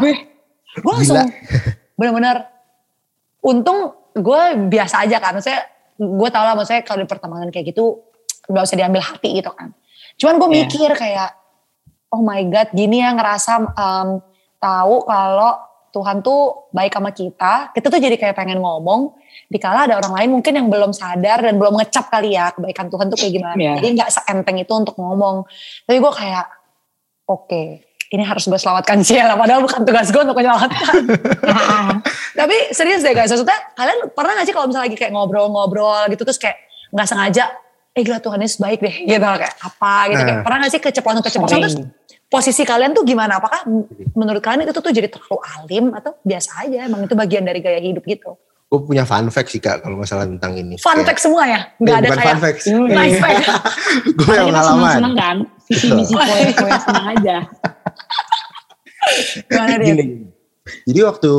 gue 0.77 0.91
langsung 0.93 1.17
bener-bener 1.97 2.47
untung 3.39 3.79
gue 4.13 4.41
biasa 4.67 5.03
aja 5.03 5.17
kan 5.17 5.33
maksudnya 5.33 5.61
gue 5.95 6.29
tau 6.29 6.43
lah 6.43 6.53
maksudnya 6.53 6.81
kalau 6.81 7.01
di 7.01 7.07
pertemanan 7.07 7.49
kayak 7.49 7.71
gitu 7.71 8.01
gak 8.45 8.63
usah 8.63 8.75
diambil 8.75 9.01
hati 9.01 9.33
gitu 9.33 9.49
kan. 9.49 9.73
Cuman 10.15 10.35
gue 10.37 10.47
Iya. 10.47 10.55
mikir 10.63 10.89
kayak 10.93 11.29
oh 12.09 12.21
my 12.21 12.41
god 12.47 12.71
gini 12.71 12.99
ya 12.99 13.11
ngerasa 13.11 13.51
em, 13.67 14.09
tahu 14.57 15.03
kalau 15.03 15.53
Tuhan 15.97 16.21
tuh 16.21 16.69
baik 16.69 16.93
sama 16.93 17.09
kita 17.09 17.73
kita 17.73 17.87
tuh 17.89 17.97
jadi 17.97 18.13
kayak 18.13 18.37
pengen 18.37 18.61
ngomong 18.61 19.17
dikala 19.49 19.89
ada 19.89 19.97
orang 19.97 20.13
lain 20.13 20.29
mungkin 20.37 20.53
yang 20.53 20.67
belum 20.69 20.93
sadar 20.93 21.41
dan 21.41 21.57
belum 21.57 21.73
ngecap 21.81 22.13
kali 22.13 22.37
ya 22.37 22.53
kebaikan 22.53 22.93
Tuhan 22.93 23.09
tuh 23.09 23.17
kayak 23.17 23.33
gimana. 23.33 23.57
Iya. 23.57 23.73
jadi 23.81 23.87
nggak 23.97 24.09
seenteng 24.13 24.57
itu 24.61 24.73
untuk 24.77 24.93
ngomong. 24.93 25.49
Tapi 25.89 25.97
gue 25.97 26.13
kayak 26.13 26.45
oke 27.25 27.63
ini 28.07 28.23
harus 28.23 28.47
gue 28.47 28.55
selamatkan 28.55 29.03
Ciela 29.03 29.35
padahal 29.35 29.59
bukan 29.65 29.81
tugas 29.83 30.07
gue 30.13 30.21
untuk 30.21 30.37
menyelamatkan. 30.37 30.93
Tapi 32.39 32.55
serius 32.71 33.03
deh 33.03 33.11
guys. 33.11 33.27
Maksudnya 33.27 33.59
kalian 33.75 33.97
pernah 34.13 34.31
gak 34.37 34.45
sih 34.47 34.53
kalau 34.55 34.69
misalnya 34.69 34.87
lagi 34.87 34.97
kayak 34.99 35.11
ngobrol-ngobrol 35.11 36.07
gitu 36.13 36.23
terus 36.23 36.39
kayak 36.39 36.55
nggak 36.93 37.07
sengaja 37.09 37.45
eh 37.97 38.05
gila 38.05 38.21
Tuhan 38.21 38.39
Yesus 38.39 38.61
baik 38.61 38.79
deh 38.79 38.95
gitu. 39.09 39.17
Kayak 39.17 39.57
apa? 39.59 39.93
gitu. 40.13 40.21
Kayak 40.21 40.37
Nah. 40.39 40.43
pernah 40.45 40.57
gak 40.63 40.71
sih 40.71 40.81
keceplosan-keceplosan 40.81 41.57
terus 41.59 41.75
Sering. 41.75 41.89
Posisi 42.27 42.61
kalian 42.61 42.91
tuh 42.91 43.01
gimana 43.01 43.37
apakah 43.37 43.63
menurut 44.13 44.39
kalian 44.39 44.63
itu 44.63 44.73
tuh 44.73 44.87
jadi 44.87 45.07
terlalu 45.07 45.35
alim 45.55 45.83
atau 45.91 46.13
biasa 46.21 46.63
aja 46.63 46.83
emang 46.83 47.01
itu 47.01 47.13
bagian 47.13 47.41
dari 47.41 47.57
gaya 47.57 47.79
hidup 47.79 48.03
gitu 48.03 48.35
gue 48.67 48.79
punya 48.83 49.01
fun 49.01 49.27
fact 49.27 49.47
sih 49.47 49.57
kak 49.57 49.79
kalau 49.79 49.95
masalah 49.95 50.23
tentang 50.23 50.51
ini 50.53 50.75
fun 50.75 50.91
Kayak- 50.93 51.05
fact 51.07 51.19
semua 51.23 51.41
ya 51.47 51.59
nggak 51.79 51.87
Eh, 51.87 51.97
ada 51.97 52.05
bukan 52.05 52.17
kayak 52.17 52.27
fun 52.27 52.39
fact 52.43 52.57
Iya. 52.61 52.77
nice 52.91 53.17
fact 53.17 53.39
gue 54.19 54.29
yang 54.29 54.45
pengalaman 54.45 54.75
seneng-seneng 54.75 55.13
kan. 55.15 55.37
Visi 55.63 55.87
misi 55.91 56.13
poin-poin 56.13 56.77
seneng 56.77 57.05
aja. 57.09 57.35
gimana 59.47 59.75
gini. 59.79 60.03
Jadi 60.83 60.99
waktu 60.99 61.31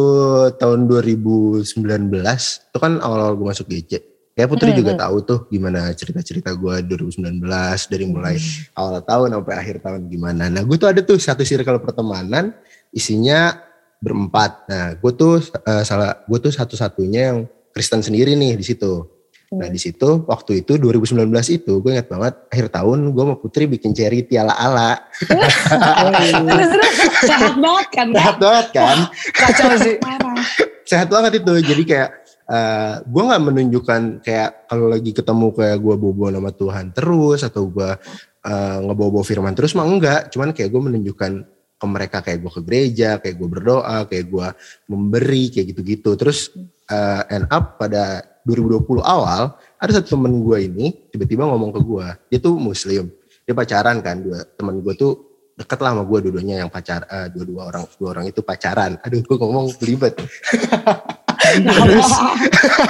tahun 0.57 0.79
2019 0.85 1.65
itu 2.09 2.79
kan 2.79 2.93
awal-awal 2.99 3.35
gue 3.37 3.47
masuk 3.47 3.67
GC. 3.69 3.93
Kayak 4.39 4.55
Putri 4.55 4.71
Hmm, 4.71 4.79
juga 4.79 4.93
hmm. 4.95 5.03
tahu 5.03 5.17
tuh 5.27 5.39
gimana 5.51 5.91
cerita-cerita 5.99 6.55
gue 6.55 6.75
2019 6.87 7.43
dari 7.91 8.05
mulai 8.07 8.39
awal 8.79 9.03
tahun 9.03 9.35
sampai 9.35 9.55
akhir 9.59 9.77
tahun 9.83 10.07
gimana. 10.07 10.47
Nah 10.47 10.63
gue 10.63 10.77
tuh 10.79 10.87
ada 10.87 11.03
tuh 11.03 11.19
satu 11.19 11.43
circle 11.43 11.83
pertemanan 11.83 12.55
isinya 12.95 13.59
berempat. 13.99 14.71
Nah 14.71 14.95
gue 14.95 15.13
tuh 15.19 15.43
eh, 15.43 15.83
salah 15.83 16.23
gue 16.23 16.39
tuh 16.39 16.55
satu-satunya 16.55 17.35
yang 17.35 17.39
Kristen 17.75 17.99
sendiri 17.99 18.39
nih 18.39 18.55
di 18.55 18.63
situ. 18.63 19.11
Nah 19.51 19.67
di 19.67 19.81
situ 19.83 20.23
waktu 20.31 20.63
itu 20.63 20.79
2019 20.79 21.19
itu 21.51 21.83
gue 21.83 21.91
ingat 21.99 22.07
banget 22.07 22.39
akhir 22.47 22.67
tahun 22.79 23.11
gue 23.11 23.23
sama 23.27 23.37
Putri 23.43 23.67
bikin 23.67 23.91
charity 23.91 24.39
ala-ala. 24.39 25.03
Sehat 27.27 27.59
banget 27.59 27.89
kan 27.91 28.07
Sehat 28.15 28.37
banget 28.39 28.67
kan? 28.71 28.99
kacau 29.35 29.75
sih 29.83 29.99
sehat 30.89 31.13
banget 31.13 31.45
itu 31.45 31.53
jadi 31.61 31.83
kayak 31.85 32.11
eh 32.49 32.95
gue 33.05 33.23
nggak 33.29 33.43
menunjukkan 33.45 34.25
kayak 34.25 34.65
kalau 34.73 34.89
lagi 34.89 35.13
ketemu 35.13 35.53
kayak 35.53 35.79
gue 35.85 35.95
bobo 36.01 36.33
nama 36.33 36.49
Tuhan 36.49 36.97
terus 36.97 37.45
atau 37.45 37.69
gue 37.69 37.91
uh, 38.49 38.79
ngebobo 38.85 39.21
firman 39.21 39.53
terus 39.53 39.77
mah 39.77 39.85
enggak. 39.85 40.33
Cuman 40.33 40.57
kayak 40.57 40.71
gue 40.73 40.83
menunjukkan 40.83 41.33
ke 41.79 41.87
mereka 41.87 42.19
kayak 42.27 42.43
gue 42.43 42.53
ke 42.59 42.61
gereja 42.67 43.11
kayak 43.23 43.39
gue 43.39 43.49
berdoa 43.49 43.99
kayak 44.11 44.27
gue 44.27 44.47
memberi 44.91 45.55
kayak 45.55 45.67
gitu-gitu. 45.75 46.19
Terus 46.19 46.51
eh, 46.91 47.23
end 47.31 47.47
up 47.55 47.79
pada 47.79 48.19
2020 48.43 48.99
awal 48.99 49.55
ada 49.79 49.91
satu 49.95 50.19
temen 50.19 50.43
gue 50.43 50.59
ini 50.59 50.91
tiba-tiba 51.15 51.47
ngomong 51.47 51.71
ke 51.71 51.81
gue 51.87 52.07
dia 52.35 52.39
tuh 52.43 52.59
muslim. 52.59 53.07
Dia 53.47 53.55
pacaran 53.55 54.03
kan 54.03 54.21
dua 54.21 54.43
temen 54.59 54.83
gue 54.83 54.95
tuh 54.99 55.13
deket 55.55 55.79
lah 55.79 55.91
sama 55.95 56.03
gue 56.03 56.19
dua-duanya 56.27 56.67
yang 56.67 56.71
pacar 56.71 57.07
eh, 57.07 57.31
dua-dua 57.31 57.71
orang 57.71 57.85
dua 57.95 58.09
orang 58.11 58.25
itu 58.27 58.43
pacaran. 58.43 58.99
Aduh 59.07 59.23
gue 59.23 59.37
ngomong 59.39 59.71
belibet 59.79 60.19
Terus 61.57 62.11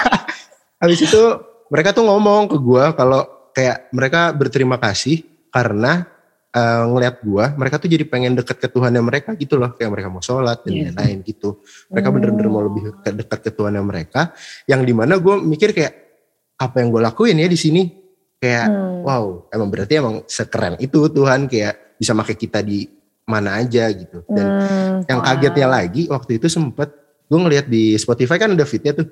habis 0.82 1.00
itu 1.00 1.22
mereka 1.68 1.92
tuh 1.92 2.04
ngomong 2.06 2.48
ke 2.48 2.56
gue 2.56 2.84
kalau 2.96 3.22
kayak 3.52 3.90
mereka 3.90 4.30
berterima 4.32 4.78
kasih 4.78 5.26
karena 5.50 6.06
uh, 6.54 6.84
ngelihat 6.88 7.16
gua 7.24 7.52
mereka 7.56 7.80
tuh 7.80 7.90
jadi 7.90 8.04
pengen 8.06 8.36
deket 8.38 8.56
ke 8.60 8.68
Tuhannya 8.70 9.02
mereka 9.02 9.34
gitu 9.34 9.58
loh. 9.58 9.74
Kayak 9.74 9.90
mereka 9.98 10.08
mau 10.08 10.22
sholat 10.22 10.62
dan 10.62 10.72
Iya. 10.72 10.82
lain-lain 10.92 11.18
gitu. 11.26 11.58
Mereka 11.90 12.08
bener-bener 12.08 12.48
mau 12.48 12.62
lebih 12.62 12.94
dekat 13.02 13.40
ke 13.42 13.50
Tuhannya 13.50 13.82
mereka. 13.82 14.32
Yang 14.64 14.80
di 14.86 14.94
mana 14.94 15.18
gue 15.18 15.34
mikir 15.40 15.72
kayak 15.74 15.92
apa 16.58 16.76
yang 16.78 16.88
gue 16.90 17.02
lakuin 17.02 17.36
ya 17.38 17.48
di 17.48 17.58
sini? 17.58 17.82
Kayak 18.38 18.66
Hmm. 18.70 19.02
wow 19.02 19.24
emang 19.50 19.68
berarti 19.68 19.92
emang 19.98 20.22
sekeren 20.30 20.78
itu 20.78 21.10
Tuhan. 21.10 21.50
Kayak 21.50 21.98
bisa 21.98 22.14
pakai 22.14 22.36
kita 22.38 22.62
di 22.62 22.86
mana 23.26 23.58
aja 23.58 23.90
gitu. 23.90 24.22
Dan 24.24 24.46
Hmm, 24.46 24.96
yang 25.04 25.20
kagetnya 25.20 25.66
lagi 25.68 26.06
waktu 26.06 26.38
itu 26.38 26.46
sempet 26.46 26.88
gue 27.28 27.38
ngeliat 27.38 27.66
di 27.66 27.94
Spotify 27.94 28.36
kan 28.36 28.50
ada 28.50 28.64
feednya 28.64 28.92
tuh 28.94 29.06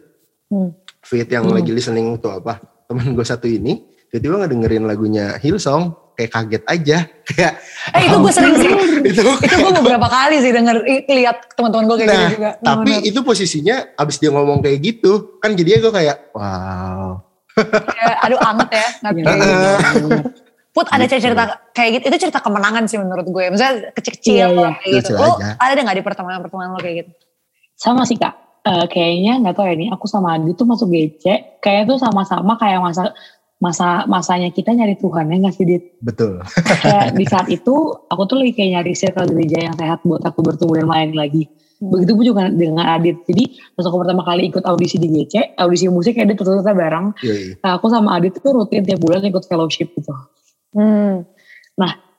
Hmm. 0.46 0.70
feed 1.00 1.26
yang 1.26 1.44
Hmm. 1.44 1.54
lagi 1.54 1.70
listening 1.70 2.16
tuh 2.16 2.30
apa 2.32 2.58
teman 2.84 3.12
gue 3.12 3.22
satu 3.22 3.44
ini 3.44 3.78
tiba-tiba 4.06 4.40
ngedengerin 4.40 4.84
lagunya 4.84 5.34
Hillsong 5.36 5.90
kayak 6.14 6.30
kaget 6.30 6.62
aja 6.64 6.98
kayak 7.28 7.52
Eh 7.92 8.02
itu 8.02 8.16
gue 8.16 8.32
sering 8.32 8.54
sih. 8.56 8.70
itu 9.10 9.20
itu 9.22 9.54
gue 9.54 9.72
beberapa 9.76 10.06
kali 10.06 10.38
sih 10.38 10.48
denger, 10.48 10.80
lihat 11.04 11.50
teman-teman 11.52 11.84
gue 11.84 11.96
kayak 11.98 12.08
Nah, 12.08 12.18
gitu 12.22 12.34
juga. 12.34 12.50
tapi 12.58 12.78
Bener-bener. 12.88 13.10
itu 13.10 13.20
posisinya 13.20 13.76
abis 13.96 14.16
dia 14.16 14.30
ngomong 14.30 14.58
kayak 14.60 14.78
gitu 14.80 15.12
kan 15.36 15.52
jadinya 15.52 15.78
gue 15.80 15.92
kayak 15.94 16.16
wow 16.32 17.20
Kayak, 17.56 18.16
aduh 18.22 18.38
anget 18.38 18.68
ya. 18.70 18.86
nggak 19.00 19.12
Iya, 19.12 19.18
gitu. 19.18 19.26
benar-benar. 19.26 20.24
Put 20.70 20.86
ada 20.86 21.04
Gitu. 21.06 21.14
cerita 21.18 21.42
kayak 21.72 21.90
gitu, 21.90 22.04
itu 22.06 22.16
cerita 22.20 22.38
kemenangan 22.38 22.84
sih 22.84 22.96
menurut 22.96 23.24
gue. 23.24 23.44
Misalnya 23.48 23.90
kecil-kecil 23.90 24.36
Iya, 24.46 24.46
iya. 24.52 24.68
kayak 24.74 24.92
gitu. 24.94 25.10
Kecil 25.10 25.16
Lo 25.16 25.28
aja. 25.34 25.48
ada 25.56 25.72
deh 25.72 25.82
gak 25.82 25.96
di 25.96 26.04
pertemanan-pertemanan 26.04 26.70
lo 26.70 26.78
kayak 26.78 26.96
gitu? 27.00 27.10
Sama 27.76 28.08
sih 28.08 28.16
kak. 28.16 28.64
Eh, 28.66 28.86
kayaknya 28.90 29.38
nggak 29.44 29.54
tahu 29.54 29.66
ya 29.70 29.74
nih. 29.78 29.88
Aku 29.94 30.10
sama 30.10 30.34
Adi 30.34 30.56
tuh 30.56 30.66
masuk 30.66 30.90
GC. 30.90 31.24
Kayak 31.62 31.92
tuh 31.92 32.02
sama-sama 32.02 32.58
kayak 32.58 32.82
masa 32.82 33.14
masa 33.56 34.04
masanya 34.04 34.52
kita 34.52 34.68
nyari 34.76 35.00
Tuhan 35.00 35.32
ya 35.32 35.36
nggak 35.40 35.54
sih 35.56 35.64
Dit? 35.64 35.96
betul 36.04 36.44
Kayak 36.84 37.16
di 37.16 37.24
saat 37.24 37.48
itu 37.48 37.72
aku 38.04 38.28
tuh 38.28 38.36
lagi 38.36 38.52
kayak 38.52 38.68
nyari 38.76 38.92
circle 38.92 39.24
gereja 39.32 39.64
yang 39.64 39.72
sehat 39.80 40.04
buat 40.04 40.20
aku 40.28 40.44
bertumbuh 40.44 40.76
dan 40.76 40.92
lain 40.92 41.16
lagi. 41.16 41.48
Begitu 41.80 42.12
pun 42.12 42.24
juga 42.24 42.42
dengan 42.52 42.84
Adit. 42.84 43.24
Jadi 43.24 43.56
pas 43.72 43.84
aku 43.88 43.96
pertama 44.04 44.28
kali 44.28 44.52
ikut 44.52 44.60
audisi 44.64 45.00
di 45.00 45.08
GC, 45.08 45.56
audisi 45.56 45.88
musik 45.88 46.20
kayak 46.20 46.32
dia 46.32 46.36
terus 46.36 46.64
bareng. 46.64 47.16
Yoi. 47.24 47.56
Nah, 47.64 47.80
aku 47.80 47.88
sama 47.88 48.16
Adit 48.20 48.36
tuh 48.40 48.52
rutin 48.52 48.84
tiap 48.84 49.00
bulan 49.00 49.24
ikut 49.24 49.44
fellowship 49.48 49.92
gitu. 49.92 50.12
Hmm. 50.76 51.24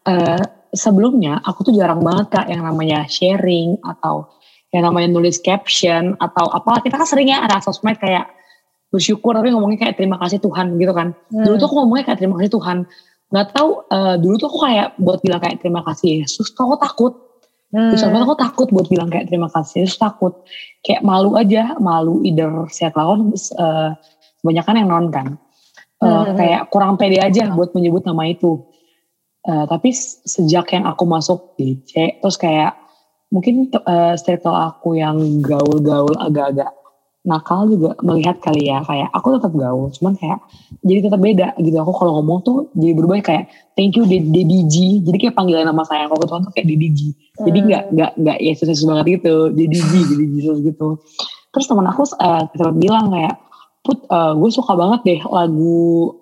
Eh, 0.07 0.41
sebelumnya 0.71 1.43
aku 1.43 1.67
tuh 1.67 1.73
jarang 1.75 1.99
banget 1.99 2.31
kak 2.31 2.47
yang 2.47 2.63
namanya 2.63 3.03
sharing 3.11 3.75
atau 3.83 4.31
yang 4.75 4.83
namanya 4.83 5.07
nulis 5.11 5.39
caption 5.39 6.19
atau 6.19 6.45
apa 6.51 6.83
kita 6.83 6.99
kan 6.99 7.07
sering 7.07 7.31
ya 7.31 7.43
ada 7.43 7.63
sosmed 7.63 7.95
kayak 7.99 8.27
bersyukur 8.91 9.35
tapi 9.35 9.51
ngomongnya 9.51 9.87
kayak 9.87 9.95
terima 9.99 10.19
kasih 10.19 10.39
Tuhan 10.39 10.75
gitu 10.79 10.93
kan. 10.95 11.15
Dulu 11.31 11.55
tuh 11.59 11.67
aku 11.67 11.75
ngomongnya 11.83 12.05
kayak 12.11 12.19
terima 12.23 12.35
kasih 12.39 12.51
Tuhan. 12.55 12.77
Nggak 13.31 13.47
tahu 13.55 13.69
eh, 13.91 14.15
dulu 14.19 14.35
tuh 14.39 14.47
aku 14.47 14.59
kayak 14.63 14.87
buat 14.99 15.19
bilang 15.23 15.41
kayak 15.43 15.57
terima 15.59 15.81
kasih 15.83 16.09
Yesus 16.23 16.51
tuh 16.55 16.63
aku 16.67 16.77
takut. 16.79 17.13
Hmm. 17.67 17.91
di 17.91 17.99
sana 17.99 18.23
aku 18.23 18.39
takut 18.39 18.71
buat 18.71 18.87
bilang 18.87 19.11
kayak 19.11 19.27
terima 19.27 19.51
kasih 19.51 19.83
Yesus 19.83 19.99
takut. 19.99 20.31
Kayak 20.83 21.03
malu 21.03 21.35
aja 21.35 21.75
malu 21.83 22.23
either 22.23 22.63
saya 22.71 22.95
lawan 22.95 23.35
uh, 23.59 23.91
kebanyakan 24.39 24.75
yang 24.79 24.87
non 24.87 25.07
kan. 25.11 25.27
Eh, 25.97 26.07
Hmm. 26.07 26.37
kayak 26.37 26.61
kurang 26.69 26.93
pede 26.95 27.17
aja 27.17 27.49
buat 27.51 27.73
menyebut 27.73 28.05
nama 28.07 28.29
itu. 28.29 28.61
Eh, 29.47 29.65
tapi 29.67 29.95
sejak 30.27 30.75
yang 30.75 30.85
aku 30.85 31.03
masuk 31.07 31.55
DC 31.55 32.19
terus 32.19 32.35
kayak 32.35 32.75
mungkin 33.27 33.67
uh, 33.83 34.15
circle 34.15 34.55
aku 34.55 34.95
yang 34.95 35.43
gaul-gaul 35.43 36.15
agak-agak 36.15 36.71
nakal 37.27 37.67
juga 37.67 37.91
melihat 37.99 38.39
kali 38.39 38.71
ya 38.71 38.79
kayak 38.87 39.11
aku 39.11 39.35
tetap 39.35 39.51
gaul 39.51 39.91
cuman 39.91 40.15
kayak 40.15 40.39
jadi 40.87 41.11
tetap 41.11 41.19
beda 41.19 41.47
gitu. 41.59 41.75
Aku 41.83 41.91
kalau 41.91 42.23
ngomong 42.23 42.39
tuh 42.47 42.71
jadi 42.71 42.95
berubah 42.95 43.19
kayak 43.19 43.51
thank 43.75 43.99
you 43.99 44.07
Daddy 44.07 44.63
G. 44.71 45.03
Jadi 45.03 45.17
kayak 45.19 45.35
panggilan 45.35 45.67
nama 45.67 45.83
sayang 45.83 46.07
aku 46.07 46.23
tuh 46.23 46.39
kayak 46.55 46.67
Daddy 46.71 46.89
G. 46.95 46.99
Jadi 47.43 47.59
Hmm. 47.59 47.67
nggak 47.67 47.83
nggak 47.91 48.11
nggak 48.15 48.37
Yesus 48.39 48.67
Yesus 48.71 48.87
banget 48.87 49.19
gitu 49.19 49.51
Daddy 49.51 49.75
G 49.75 49.91
gitu. 50.71 50.87
Terus 51.51 51.65
teman 51.67 51.87
aku 51.91 52.07
uh, 52.15 52.47
sempat 52.55 52.75
bilang 52.79 53.11
kayak 53.11 53.35
put 53.83 53.99
uh, 54.07 54.31
gue 54.35 54.49
suka 54.51 54.71
banget 54.79 54.99
deh 55.03 55.21
lagu 55.27 56.15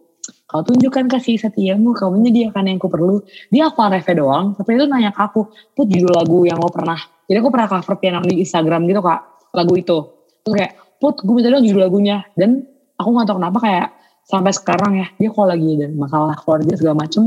kau 0.46 0.62
tunjukkan 0.62 1.10
kasih 1.10 1.42
setiamu 1.42 1.98
kau 1.98 2.14
menyediakan 2.14 2.70
yang 2.70 2.78
ku 2.78 2.86
perlu 2.86 3.22
dia 3.50 3.70
hafal 3.70 3.90
refnya 3.90 4.22
doang 4.22 4.54
tapi 4.54 4.78
itu 4.78 4.86
nanya 4.86 5.10
ke 5.10 5.22
aku 5.22 5.50
put 5.74 5.90
judul 5.90 6.14
lagu 6.14 6.46
yang 6.46 6.62
lo 6.62 6.70
pernah 6.70 6.98
jadi 7.26 7.42
aku 7.42 7.50
pernah 7.50 7.68
cover 7.70 7.96
piano 7.98 8.22
di 8.22 8.46
Instagram 8.46 8.86
gitu 8.86 9.02
kak 9.02 9.20
lagu 9.58 9.74
itu 9.74 9.98
terus 10.46 10.54
kayak 10.54 10.74
put 11.02 11.18
gue 11.26 11.34
minta 11.34 11.50
dong 11.50 11.66
judul 11.66 11.82
lagunya 11.90 12.22
dan 12.38 12.62
aku 13.02 13.10
nggak 13.10 13.26
tahu 13.26 13.38
kenapa 13.42 13.58
kayak 13.60 13.88
sampai 14.26 14.54
sekarang 14.54 14.92
ya 15.02 15.08
dia 15.18 15.30
kalau 15.34 15.48
lagi 15.50 15.68
ada 15.82 15.88
masalah 15.94 16.36
keluarga 16.38 16.74
segala 16.78 16.96
macem 17.06 17.24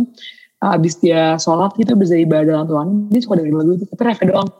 uh, 0.63 0.77
abis 0.79 0.95
dia 1.03 1.35
sholat 1.43 1.75
gitu 1.75 1.99
bisa 1.99 2.15
ibadah 2.15 2.55
dalam 2.55 2.67
Tuhan 2.71 2.89
dia 3.11 3.21
suka 3.23 3.35
dengerin 3.39 3.59
lagu 3.59 3.71
itu 3.75 3.85
tapi 3.91 4.03
refnya 4.07 4.29
doang 4.35 4.51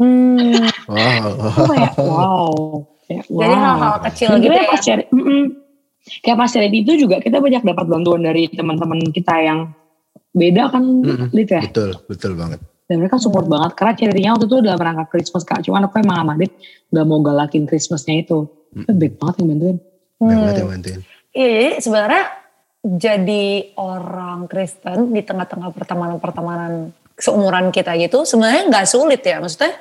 Hmm. 0.00 0.64
wow 0.88 1.28
aku 1.28 1.62
kayak 1.76 1.92
wow 2.00 2.52
kayak, 3.04 3.24
wow. 3.28 3.40
Jadi 3.44 3.56
hal-hal 3.60 3.94
kecil 4.08 4.28
Dan 4.32 4.40
gitu 4.40 4.56
ya. 4.56 4.64
pas 4.64 4.80
cari, 4.80 5.04
mm-mm. 5.12 5.42
Kayak 6.22 6.36
pas 6.36 6.50
cari 6.50 6.68
itu 6.72 6.92
juga 6.96 7.20
kita 7.20 7.38
banyak 7.38 7.62
dapat 7.62 7.86
bantuan 7.86 8.20
dari 8.24 8.48
teman-teman 8.50 9.00
kita 9.12 9.34
yang 9.40 9.58
beda 10.34 10.70
kan. 10.70 10.84
Dit 11.34 11.50
ya. 11.50 11.62
betul 11.66 11.90
betul 12.06 12.32
banget 12.38 12.60
Dan 12.90 13.06
mereka 13.06 13.22
support 13.22 13.46
banget 13.46 13.78
karena 13.78 13.92
ceritanya 13.94 14.30
waktu 14.34 14.46
itu 14.50 14.56
dalam 14.66 14.80
rangka 14.82 15.04
Christmas 15.14 15.46
kak. 15.46 15.62
Cuman 15.62 15.86
aku 15.86 16.02
emang 16.02 16.26
sama 16.26 16.34
Dit 16.34 16.52
gak 16.90 17.06
mau 17.06 17.22
galakin 17.22 17.62
Christmasnya 17.66 18.26
itu. 18.26 18.50
Tapi 18.70 18.94
baik 18.98 19.14
banget 19.18 19.34
yang 19.42 19.48
bantuin. 19.54 19.76
Hmm. 20.20 20.28
banget 20.28 20.58
yang 20.58 20.70
bantuin 20.70 21.00
Iya, 21.30 21.46
jadi 21.54 21.70
sebenarnya 21.78 22.24
jadi 22.80 23.46
orang 23.78 24.48
Kristen 24.50 25.14
di 25.14 25.22
tengah-tengah 25.22 25.70
pertemanan-pertemanan 25.70 26.90
seumuran 27.20 27.68
kita 27.68 27.92
gitu 28.00 28.24
sebenarnya 28.24 28.72
nggak 28.72 28.86
sulit 28.88 29.20
ya 29.20 29.38
maksudnya 29.38 29.76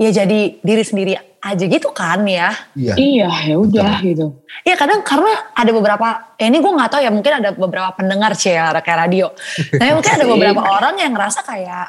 ya 0.00 0.10
jadi 0.10 0.56
diri 0.64 0.84
sendiri 0.84 1.12
aja 1.40 1.64
gitu 1.64 1.88
kan 1.96 2.20
ya? 2.28 2.52
Iya. 2.76 2.94
Iya 3.00 3.30
ya 3.48 3.56
udah 3.56 3.92
gitu. 4.04 4.36
Iya 4.62 4.76
kadang 4.76 5.00
karena 5.00 5.32
ada 5.56 5.70
beberapa, 5.72 6.06
eh, 6.36 6.52
ini 6.52 6.60
gue 6.60 6.72
nggak 6.72 6.90
tahu 6.92 7.00
ya 7.00 7.10
mungkin 7.10 7.32
ada 7.40 7.50
beberapa 7.56 7.90
pendengar 7.96 8.36
sih 8.36 8.52
ya 8.52 8.76
kayak 8.76 9.08
radio. 9.08 9.32
Tapi 9.72 9.90
mungkin 9.96 10.12
ada 10.20 10.26
beberapa 10.36 10.62
orang 10.62 10.94
yang 11.00 11.12
ngerasa 11.16 11.40
kayak 11.42 11.88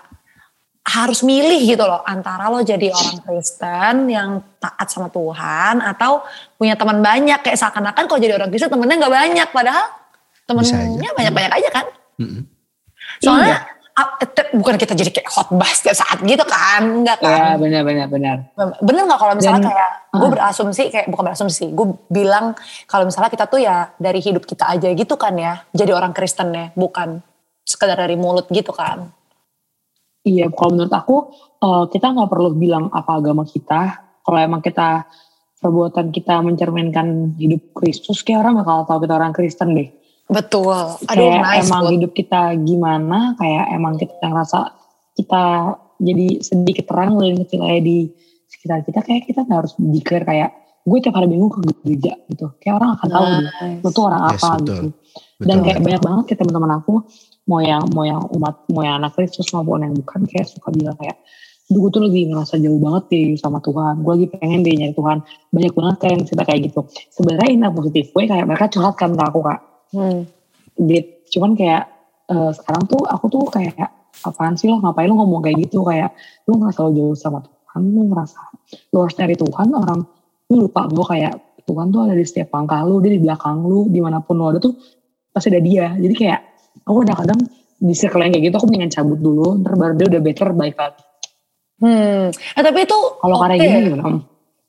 harus 0.82 1.22
milih 1.22 1.62
gitu 1.62 1.86
loh 1.86 2.02
antara 2.02 2.50
lo 2.50 2.66
jadi 2.66 2.90
orang 2.90 3.22
Kristen 3.22 4.10
yang 4.10 4.42
taat 4.58 4.90
sama 4.90 5.14
Tuhan 5.14 5.84
atau 5.84 6.24
punya 6.56 6.80
teman 6.80 7.04
banyak. 7.04 7.44
Kayak 7.44 7.60
seakan-akan 7.60 8.04
kalau 8.08 8.20
jadi 8.24 8.40
orang 8.40 8.50
Kristen 8.50 8.72
temennya 8.72 9.04
nggak 9.04 9.14
banyak 9.14 9.48
padahal 9.52 9.86
temennya 10.48 11.12
banyak-banyak 11.12 11.52
aja 11.60 11.70
kan. 11.70 11.86
Soalnya 13.22 13.56
eh, 13.62 13.81
bukan 14.52 14.76
kita 14.76 14.94
jadi 14.96 15.12
kayak 15.12 15.30
hotbah 15.32 15.72
setiap 15.72 15.96
saat 15.96 16.20
gitu 16.22 16.44
kan, 16.44 16.84
enggak 17.04 17.18
Ya 17.24 17.56
kan? 17.56 17.56
benar 17.60 17.82
benar 17.88 18.08
benar. 18.08 18.38
Bener 18.80 19.02
gak 19.08 19.20
kalau 19.20 19.34
misalnya 19.36 19.62
Dan- 19.64 19.70
kayak 19.72 19.90
gue 20.12 20.28
Ah. 20.28 20.32
berasumsi 20.32 20.84
kayak 20.92 21.08
bukan 21.08 21.24
berasumsi, 21.32 21.64
gue 21.72 21.88
bilang 22.08 22.52
kalau 22.84 23.08
misalnya 23.08 23.32
kita 23.32 23.48
tuh 23.48 23.60
ya 23.60 23.96
dari 23.96 24.20
hidup 24.20 24.44
kita 24.44 24.68
aja 24.68 24.92
gitu 24.92 25.16
kan 25.16 25.36
ya, 25.36 25.64
jadi 25.72 25.96
orang 25.96 26.12
Kristen 26.12 26.52
ya, 26.52 26.72
bukan 26.76 27.24
sekedar 27.64 27.96
dari 27.96 28.20
mulut 28.20 28.48
gitu 28.50 28.76
kan. 28.76 29.08
Iya, 30.22 30.52
kalau 30.52 30.76
menurut 30.76 30.94
aku 30.94 31.16
eh, 31.62 31.86
kita 31.90 32.12
nggak 32.12 32.30
perlu 32.30 32.50
bilang 32.54 32.90
apa 32.92 33.18
agama 33.18 33.46
kita. 33.46 33.82
Kalau 34.22 34.38
emang 34.38 34.62
kita 34.62 35.06
perbuatan 35.58 36.10
kita 36.10 36.42
mencerminkan 36.42 37.38
hidup 37.38 37.74
Kristus, 37.74 38.22
kayak 38.22 38.42
orang 38.42 38.62
bakal 38.62 38.86
tahu 38.86 39.00
kita 39.06 39.14
orang 39.14 39.34
Kristen 39.34 39.74
deh. 39.74 39.90
Betul. 40.30 40.76
Aduh 41.10 41.28
kayak 41.32 41.42
nice 41.44 41.70
emang 41.70 41.84
Bud. 41.88 41.94
hidup 41.98 42.12
kita 42.14 42.42
gimana, 42.62 43.20
kayak 43.36 43.66
emang 43.74 43.94
kita 43.98 44.16
ngerasa 44.22 44.60
kita 45.18 45.44
jadi 46.02 46.28
sedikit 46.42 46.86
terang 46.90 47.18
dan 47.20 47.38
kecil 47.46 47.62
aja 47.66 47.82
di 47.82 48.10
sekitar 48.48 48.84
kita, 48.84 49.00
kayak 49.02 49.24
kita 49.28 49.44
nggak 49.46 49.60
harus 49.66 49.74
declare 49.78 50.26
kayak 50.28 50.50
gue 50.82 50.98
tiap 50.98 51.14
hari 51.14 51.30
minggu 51.30 51.48
ke 51.52 51.60
gereja 51.86 52.14
gitu. 52.26 52.52
Kayak 52.58 52.82
orang 52.82 52.90
akan 52.98 53.08
tahu 53.12 53.26
deh, 53.28 53.42
Nice. 53.46 53.82
lu 53.86 53.90
tuh 53.94 54.04
orang 54.10 54.22
Yes, 54.22 54.32
apa 54.34 54.48
betul. 54.58 54.66
gitu. 54.66 54.88
Betul 54.92 55.46
Dan 55.48 55.58
kayak 55.62 55.80
banyak 55.82 56.02
banget 56.02 56.24
kayak 56.26 56.40
teman-teman 56.42 56.72
aku 56.82 56.94
mau 57.50 57.60
yang 57.62 57.84
mau 57.94 58.06
yang 58.06 58.22
umat 58.38 58.56
mau 58.70 58.82
yang 58.86 58.96
anak 59.02 59.12
Kristus 59.14 59.50
maupun 59.54 59.82
yang 59.86 59.94
bukan 59.94 60.26
kayak 60.26 60.46
suka 60.50 60.70
bilang 60.74 60.98
kayak 60.98 61.18
Duh, 61.72 61.88
gue 61.88 61.92
tuh 61.96 62.04
lagi 62.04 62.28
ngerasa 62.28 62.60
jauh 62.60 62.80
banget 62.84 63.04
deh 63.16 63.26
sama 63.40 63.64
Tuhan. 63.64 64.04
Gue 64.04 64.12
lagi 64.20 64.28
pengen 64.36 64.60
deh 64.60 64.76
nyari 64.76 64.92
Tuhan. 64.92 65.24
Banyak 65.56 65.72
banget 65.72 65.96
kayak 66.04 66.14
yang 66.20 66.24
cerita 66.28 66.44
kayak 66.44 66.62
gitu. 66.68 66.80
Sebenarnya 67.16 67.48
ini 67.48 67.64
positif 67.72 68.04
gue 68.12 68.24
kayak 68.28 68.44
mereka 68.44 68.68
curhat 68.68 68.96
kan 69.00 69.16
ke 69.16 69.24
aku 69.24 69.40
kak. 69.40 69.60
Hmm. 69.92 70.28
Cuman 71.32 71.52
kayak 71.56 71.84
eh, 72.32 72.52
sekarang 72.56 72.84
tuh 72.88 73.02
aku 73.08 73.26
tuh 73.28 73.44
kayak 73.52 73.76
apaan 74.26 74.54
sih 74.60 74.68
lo 74.70 74.78
ngapain 74.84 75.08
lo 75.10 75.18
ngomong 75.18 75.42
kayak 75.42 75.68
gitu 75.68 75.82
kayak 75.88 76.14
lu 76.46 76.60
ngerasa 76.60 76.80
lo 76.86 76.92
jauh 76.94 77.16
sama 77.18 77.40
Tuhan 77.42 77.82
lu 77.90 78.02
ngerasa 78.12 78.40
lu 78.94 78.98
harus 79.02 79.16
cari 79.16 79.36
Tuhan 79.40 79.68
orang 79.72 80.00
lu 80.52 80.56
lupa 80.68 80.86
bahwa 80.92 81.06
kayak 81.10 81.34
Tuhan 81.66 81.88
tuh 81.90 82.00
ada 82.06 82.16
di 82.18 82.26
setiap 82.28 82.54
langkah 82.54 82.84
lu 82.84 83.00
dia 83.00 83.12
di 83.16 83.22
belakang 83.24 83.64
lu 83.66 83.88
di 83.88 84.00
mana 84.04 84.20
pun 84.20 84.36
lo 84.38 84.52
ada 84.52 84.60
tuh 84.60 84.76
pasti 85.32 85.50
ada 85.50 85.64
dia 85.64 85.96
jadi 85.96 86.14
kayak 86.14 86.40
aku 86.86 87.08
kadang-kadang 87.08 87.40
di 87.82 87.94
circle 87.98 88.22
yang 88.22 88.34
kayak 88.36 88.46
gitu 88.52 88.56
aku 88.62 88.66
mendingan 88.70 88.92
cabut 88.94 89.20
dulu 89.20 89.48
ntar 89.64 89.74
baru 89.80 89.94
dia 89.98 90.08
udah 90.12 90.22
better 90.22 90.50
baik 90.54 90.76
lagi 90.78 91.02
Hmm. 91.82 92.30
Eh 92.30 92.62
tapi 92.62 92.86
itu 92.86 93.00
kalau 93.18 93.42
oke. 93.42 93.42
karena 93.42 93.56
gini 93.58 93.90
gimana 93.90 94.22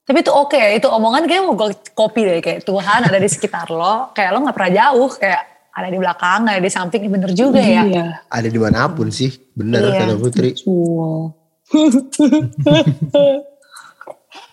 Tapi 0.03 0.19
itu 0.19 0.33
oke, 0.35 0.59
itu 0.59 0.89
omongan 0.91 1.31
kayak 1.31 1.43
mau 1.47 1.55
gue 1.55 1.79
copy 1.95 2.21
deh 2.27 2.39
kayak 2.43 2.67
Tuhan 2.67 3.07
ada 3.07 3.19
di 3.23 3.31
sekitar 3.31 3.71
lo, 3.71 4.11
kayak 4.11 4.35
lo 4.35 4.43
nggak 4.43 4.57
pernah 4.59 4.73
jauh, 4.75 5.11
kayak 5.15 5.43
ada 5.73 5.89
di 5.89 5.99
belakang, 6.03 6.41
ada 6.51 6.59
di 6.59 6.69
samping, 6.69 7.07
bener 7.07 7.31
juga 7.33 7.63
ya. 7.63 7.87
Iya. 7.87 8.27
Ada 8.27 8.49
di 8.51 8.59
mana 8.59 8.91
pun 8.91 9.15
sih, 9.15 9.31
bener 9.55 9.95
Iya. 9.95 10.05
kata 10.05 10.15
Putri. 10.19 10.51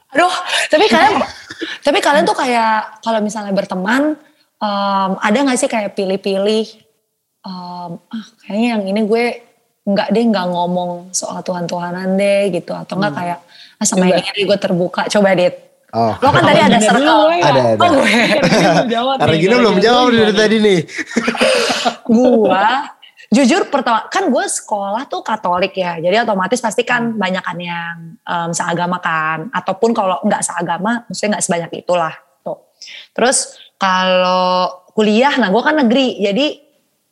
Aduh, 0.09 0.33
tapi 0.73 0.85
kalian, 0.89 1.21
tapi 1.85 1.97
kalian 2.01 2.25
tuh 2.25 2.37
kayak 2.37 3.01
kalau 3.05 3.19
misalnya 3.21 3.53
berteman, 3.53 4.17
em, 4.57 5.11
ada 5.17 5.37
nggak 5.37 5.59
sih 5.59 5.69
kayak 5.69 5.93
pilih-pilih, 5.97 6.65
em, 7.45 7.91
ah 7.97 8.25
kayaknya 8.45 8.67
yang 8.77 8.83
ini 8.89 9.01
gue 9.05 9.23
nggak 9.85 10.13
deh 10.13 10.23
nggak 10.29 10.47
ngomong 10.49 11.09
soal 11.13 11.41
Tuhan-Tuhanan 11.41 12.17
deh 12.17 12.53
gitu, 12.53 12.73
atau 12.73 12.97
nggak 12.97 13.13
kayak 13.17 13.39
ah 13.41 13.48
sama 13.87 14.05
Coba. 14.05 14.15
yang 14.19 14.27
ini 14.35 14.41
gue 14.43 14.57
terbuka, 14.59 15.01
coba 15.07 15.29
deh. 15.35 15.51
Oh, 15.89 16.13
Lo 16.21 16.29
kan 16.29 16.43
tadi 16.45 16.61
ada 16.61 16.77
circle. 16.77 17.33
ya. 17.33 17.45
Ada, 17.49 17.61
ada. 17.73 17.81
Oh 17.81 17.89
gue, 17.97 18.13
karena 19.17 19.35
Gina 19.41 19.55
belum 19.57 19.77
jawab 19.81 20.05
dari 20.13 20.33
tadi 20.37 20.55
nih. 20.61 20.79
gue 22.09 22.65
jujur 23.29 23.61
pertama 23.69 24.09
kan 24.09 24.25
gue 24.29 24.45
sekolah 24.45 25.05
tuh 25.05 25.21
Katolik 25.21 25.77
ya, 25.77 26.01
jadi 26.01 26.25
otomatis 26.25 26.57
pasti 26.61 26.81
kan 26.81 27.13
banyak 27.13 27.41
kan 27.45 27.57
yang 27.61 27.95
em, 28.21 28.49
seagama 28.53 28.97
kan, 29.01 29.53
ataupun 29.53 29.93
kalau 29.93 30.17
nggak 30.25 30.41
seagama, 30.41 31.05
maksudnya 31.05 31.37
nggak 31.37 31.45
sebanyak 31.45 31.71
itulah. 31.85 32.13
Tuh. 32.41 32.57
Terus 33.13 33.57
kalau 33.77 34.83
kuliah, 34.97 35.33
nah 35.37 35.53
gue 35.53 35.61
kan 35.61 35.77
negeri, 35.77 36.17
jadi 36.19 36.57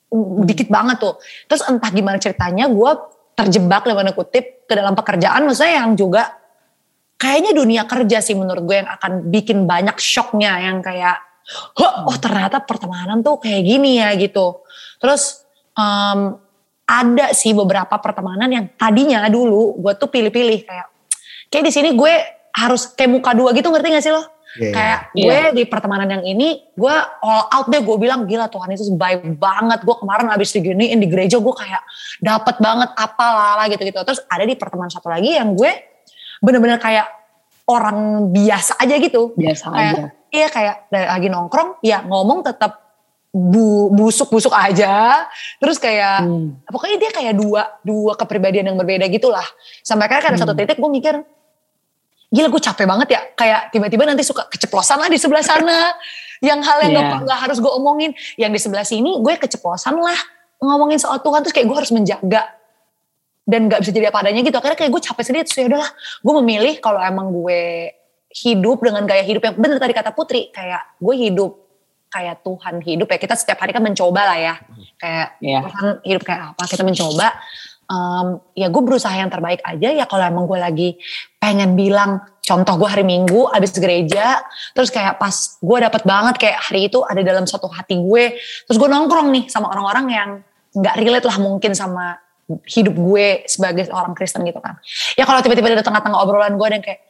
mm, 0.10 0.44
dikit 0.50 0.68
banget 0.74 0.98
tuh. 1.00 1.16
Terus 1.46 1.62
entah 1.70 1.90
gimana 1.94 2.18
ceritanya, 2.18 2.66
gue 2.66 2.92
terjebak 3.38 3.86
dalam 3.86 4.10
kutip 4.18 4.66
ke 4.66 4.74
dalam 4.74 4.98
pekerjaan, 4.98 5.46
maksudnya 5.46 5.86
yang 5.86 5.94
juga 5.94 6.34
kayaknya 7.18 7.52
dunia 7.58 7.84
kerja 7.90 8.22
sih 8.22 8.38
menurut 8.38 8.64
gue 8.64 8.78
yang 8.86 8.90
akan 8.90 9.34
bikin 9.34 9.66
banyak 9.66 9.98
shocknya 9.98 10.62
yang 10.62 10.86
kayak 10.86 11.18
"Hah, 11.78 12.06
oh 12.06 12.18
ternyata 12.18 12.62
pertemanan 12.62 13.26
tuh 13.26 13.42
kayak 13.42 13.62
gini 13.66 13.98
ya 13.98 14.14
gitu. 14.16 14.62
Terus 15.02 15.44
em, 15.74 16.38
ada 16.88 17.26
sih 17.36 17.52
beberapa 17.52 18.00
pertemanan 18.00 18.48
yang 18.48 18.66
tadinya 18.80 19.28
dulu 19.28 19.76
gue 19.82 19.94
tuh 20.00 20.08
pilih-pilih 20.08 20.64
kayak 20.64 20.88
kayak 21.52 21.64
di 21.68 21.72
sini 21.74 21.90
gue 21.98 22.14
harus 22.56 22.94
kayak 22.96 23.12
muka 23.12 23.32
dua 23.36 23.52
gitu 23.54 23.68
ngerti 23.70 23.88
gak 23.92 24.06
sih 24.06 24.14
lo? 24.14 24.24
Iya, 24.58 24.74
kayak 24.74 25.00
iya. 25.14 25.24
gue 25.28 25.40
di 25.62 25.64
pertemanan 25.70 26.08
yang 26.10 26.24
ini 26.24 26.66
gue 26.74 26.96
all 27.22 27.46
out 27.52 27.68
deh 27.70 27.84
gue 27.84 27.98
bilang 28.00 28.26
gila 28.26 28.50
Tuhan 28.50 28.74
itu 28.74 28.90
baik 28.96 29.38
banget 29.38 29.86
gue 29.86 29.96
kemarin 30.00 30.34
abis 30.34 30.56
diginiin 30.56 30.98
di 30.98 31.08
gereja 31.12 31.38
gue 31.38 31.54
kayak 31.54 31.84
dapat 32.24 32.56
banget 32.58 32.90
apalah 32.98 33.68
gitu 33.70 33.84
gitu 33.86 34.00
terus 34.02 34.24
ada 34.26 34.48
di 34.48 34.58
pertemanan 34.58 34.90
satu 34.90 35.14
lagi 35.14 35.38
yang 35.38 35.54
gue 35.54 35.70
bener-bener 36.40 36.78
kayak 36.78 37.08
orang 37.66 37.98
biasa 38.32 38.78
aja 38.78 38.96
gitu 38.96 39.34
Biasa 39.34 39.66
kayak 39.68 39.94
aja. 39.94 40.04
iya 40.30 40.48
kayak 40.48 40.76
dari 40.88 41.06
lagi 41.06 41.28
nongkrong 41.28 41.70
ya 41.82 42.00
ngomong 42.02 42.42
tetap 42.42 42.80
bu, 43.30 43.92
busuk-busuk 43.92 44.52
aja 44.52 45.28
terus 45.58 45.78
kayak 45.78 46.24
Hmm. 46.24 46.58
pokoknya 46.64 46.98
dia 46.98 47.12
kayak 47.12 47.34
dua 47.34 47.68
dua 47.82 48.16
kepribadian 48.16 48.72
yang 48.72 48.78
berbeda 48.78 49.06
gitulah 49.08 49.44
sampai 49.82 50.08
akhirnya 50.08 50.32
ada 50.32 50.40
satu 50.40 50.54
Hmm. 50.54 50.62
titik 50.62 50.78
gue 50.78 50.90
mikir 50.90 51.16
gila 52.28 52.48
gue 52.50 52.62
capek 52.62 52.86
banget 52.86 53.08
ya 53.10 53.22
kayak 53.34 53.62
tiba-tiba 53.70 54.04
nanti 54.04 54.20
suka 54.22 54.44
keceplosan 54.46 55.00
lah 55.00 55.08
di 55.08 55.16
sebelah 55.16 55.40
sana 55.42 55.96
yang 56.48 56.60
hal 56.60 56.78
yang 56.82 56.92
Iya. 56.94 57.02
nggak 57.04 57.20
nggak 57.24 57.40
harus 57.42 57.58
gue 57.58 57.72
omongin 57.72 58.12
yang 58.36 58.50
di 58.50 58.60
sebelah 58.60 58.84
sini 58.84 59.16
gue 59.18 59.34
keceplosan 59.38 59.96
lah 59.96 60.18
ngomongin 60.60 60.98
soal 60.98 61.20
Tuhan 61.20 61.40
terus 61.40 61.52
kayak 61.52 61.68
gue 61.68 61.78
harus 61.78 61.92
menjaga 61.92 62.48
dan 63.48 63.72
nggak 63.72 63.80
bisa 63.80 63.92
jadi 63.96 64.12
apa 64.12 64.20
adanya 64.28 64.44
gitu. 64.44 64.58
Akhirnya 64.60 64.78
kayak 64.78 64.92
gue 64.92 65.02
capek 65.02 65.24
sendiri 65.24 65.44
terus 65.48 65.58
ya 65.58 65.66
udahlah 65.72 65.90
gue 65.96 66.34
memilih 66.44 66.74
kalau 66.84 67.00
emang 67.00 67.32
gue 67.32 67.96
hidup 68.28 68.84
dengan 68.84 69.08
gaya 69.08 69.24
hidup 69.24 69.42
yang 69.48 69.56
bener 69.56 69.80
tadi 69.80 69.96
kata 69.96 70.12
Putri 70.12 70.52
kayak 70.52 71.00
gue 71.00 71.16
hidup 71.16 71.52
kayak 72.12 72.44
Tuhan 72.44 72.84
hidup 72.84 73.08
ya. 73.08 73.18
Kita 73.18 73.36
setiap 73.40 73.64
hari 73.64 73.72
kan 73.72 73.82
mencoba 73.82 74.22
lah 74.28 74.38
ya. 74.38 74.56
Kayak 75.00 75.28
Iya. 75.40 75.60
Tuhan 75.64 75.86
hidup 76.04 76.24
kayak 76.28 76.42
apa 76.54 76.64
kita 76.68 76.84
mencoba. 76.84 77.28
Em, 77.88 78.28
ya 78.52 78.68
gue 78.68 78.84
berusaha 78.84 79.16
yang 79.16 79.32
terbaik 79.32 79.64
aja 79.64 79.96
ya 79.96 80.04
kalau 80.12 80.28
emang 80.28 80.44
gue 80.44 80.60
lagi 80.60 80.90
pengen 81.40 81.72
bilang 81.80 82.20
contoh 82.44 82.76
gue 82.76 82.90
hari 82.92 83.08
Minggu 83.08 83.48
abis 83.48 83.80
gereja 83.80 84.44
terus 84.76 84.92
kayak 84.92 85.16
pas 85.16 85.32
gue 85.56 85.78
dapet 85.80 86.04
banget 86.04 86.36
kayak 86.36 86.68
hari 86.68 86.92
itu 86.92 87.00
ada 87.08 87.24
dalam 87.24 87.48
satu 87.48 87.72
hati 87.72 87.96
gue 87.96 88.36
terus 88.68 88.76
gue 88.76 88.90
nongkrong 88.92 89.32
nih 89.32 89.48
sama 89.48 89.72
orang-orang 89.72 90.06
yang 90.12 90.30
nggak 90.76 90.96
relate 91.00 91.28
lah 91.32 91.38
mungkin 91.40 91.72
sama 91.72 92.20
hidup 92.48 92.96
gue 92.96 93.28
sebagai 93.46 93.92
orang 93.92 94.16
Kristen 94.16 94.48
gitu 94.48 94.64
kan 94.64 94.80
ya 95.20 95.28
kalau 95.28 95.44
tiba-tiba 95.44 95.76
ada 95.76 95.84
tengah-tengah 95.84 96.20
obrolan 96.20 96.56
gue 96.56 96.68
dan 96.72 96.82
kayak 96.84 97.04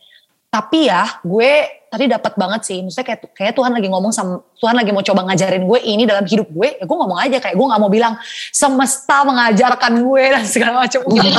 tapi 0.48 0.88
ya 0.88 1.04
gue 1.22 1.52
tadi 1.92 2.08
dapat 2.08 2.34
banget 2.40 2.62
sih 2.68 2.80
maksudnya 2.84 3.04
kayak 3.04 3.20
kayak 3.36 3.54
Tuhan 3.56 3.72
lagi 3.72 3.88
ngomong 3.92 4.12
sama 4.16 4.44
Tuhan 4.60 4.76
lagi 4.76 4.92
mau 4.96 5.04
coba 5.04 5.28
ngajarin 5.28 5.64
gue 5.68 5.80
ini 5.86 6.04
dalam 6.08 6.24
hidup 6.24 6.48
gue 6.52 6.70
ya 6.80 6.84
gue 6.88 6.98
ngomong 6.98 7.20
aja 7.20 7.38
kayak 7.40 7.56
gue 7.56 7.68
nggak 7.68 7.82
mau 7.84 7.92
bilang 7.92 8.16
semesta 8.52 9.28
mengajarkan 9.28 9.94
gue 10.04 10.24
dan 10.34 10.44
segala 10.48 10.88
macam 10.88 11.00
gitu. 11.16 11.30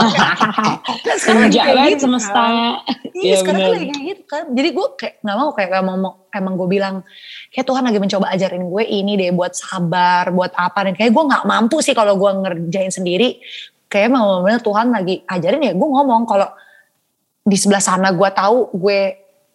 Dan 1.04 1.16
sekarang 1.20 1.40
lagi 1.48 1.58
kayak 1.58 1.76
kan 1.76 1.88
gitu 1.88 2.04
semesta. 2.04 2.32
kan. 2.32 2.54
Iya 3.12 3.24
Iya, 3.28 3.36
sekarang 3.42 3.60
bener. 3.60 3.74
lagi 3.74 3.86
kayak 3.90 4.04
gitu 4.06 4.22
kan. 4.28 4.44
Jadi 4.54 4.68
gue 4.72 4.86
kayak 4.94 5.14
nggak 5.24 5.36
mau 5.36 5.50
kayak 5.52 5.70
emang, 5.82 5.96
emang 6.32 6.54
gue 6.54 6.68
bilang 6.70 6.94
kayak 7.50 7.66
Tuhan 7.66 7.82
lagi 7.84 7.98
mencoba 7.98 8.26
ajarin 8.32 8.64
gue 8.70 8.84
ini 8.86 9.12
deh 9.18 9.30
buat 9.34 9.52
sabar, 9.56 10.30
buat 10.30 10.52
apa 10.54 10.78
dan 10.88 10.92
kayak 10.94 11.10
gue 11.12 11.24
nggak 11.28 11.44
mampu 11.44 11.80
sih 11.82 11.92
kalau 11.92 12.14
gue 12.16 12.30
ngerjain 12.30 12.92
sendiri. 12.92 13.40
Kayak 13.88 14.12
emang 14.12 14.44
bener 14.44 14.60
Tuhan 14.60 14.92
lagi 14.92 15.24
ajarin 15.24 15.64
ya 15.64 15.72
gue 15.72 15.88
ngomong 15.88 16.28
kalau 16.28 16.48
di 17.42 17.56
sebelah 17.56 17.80
sana 17.80 18.12
gue 18.12 18.28
tahu 18.28 18.68
gue 18.76 19.00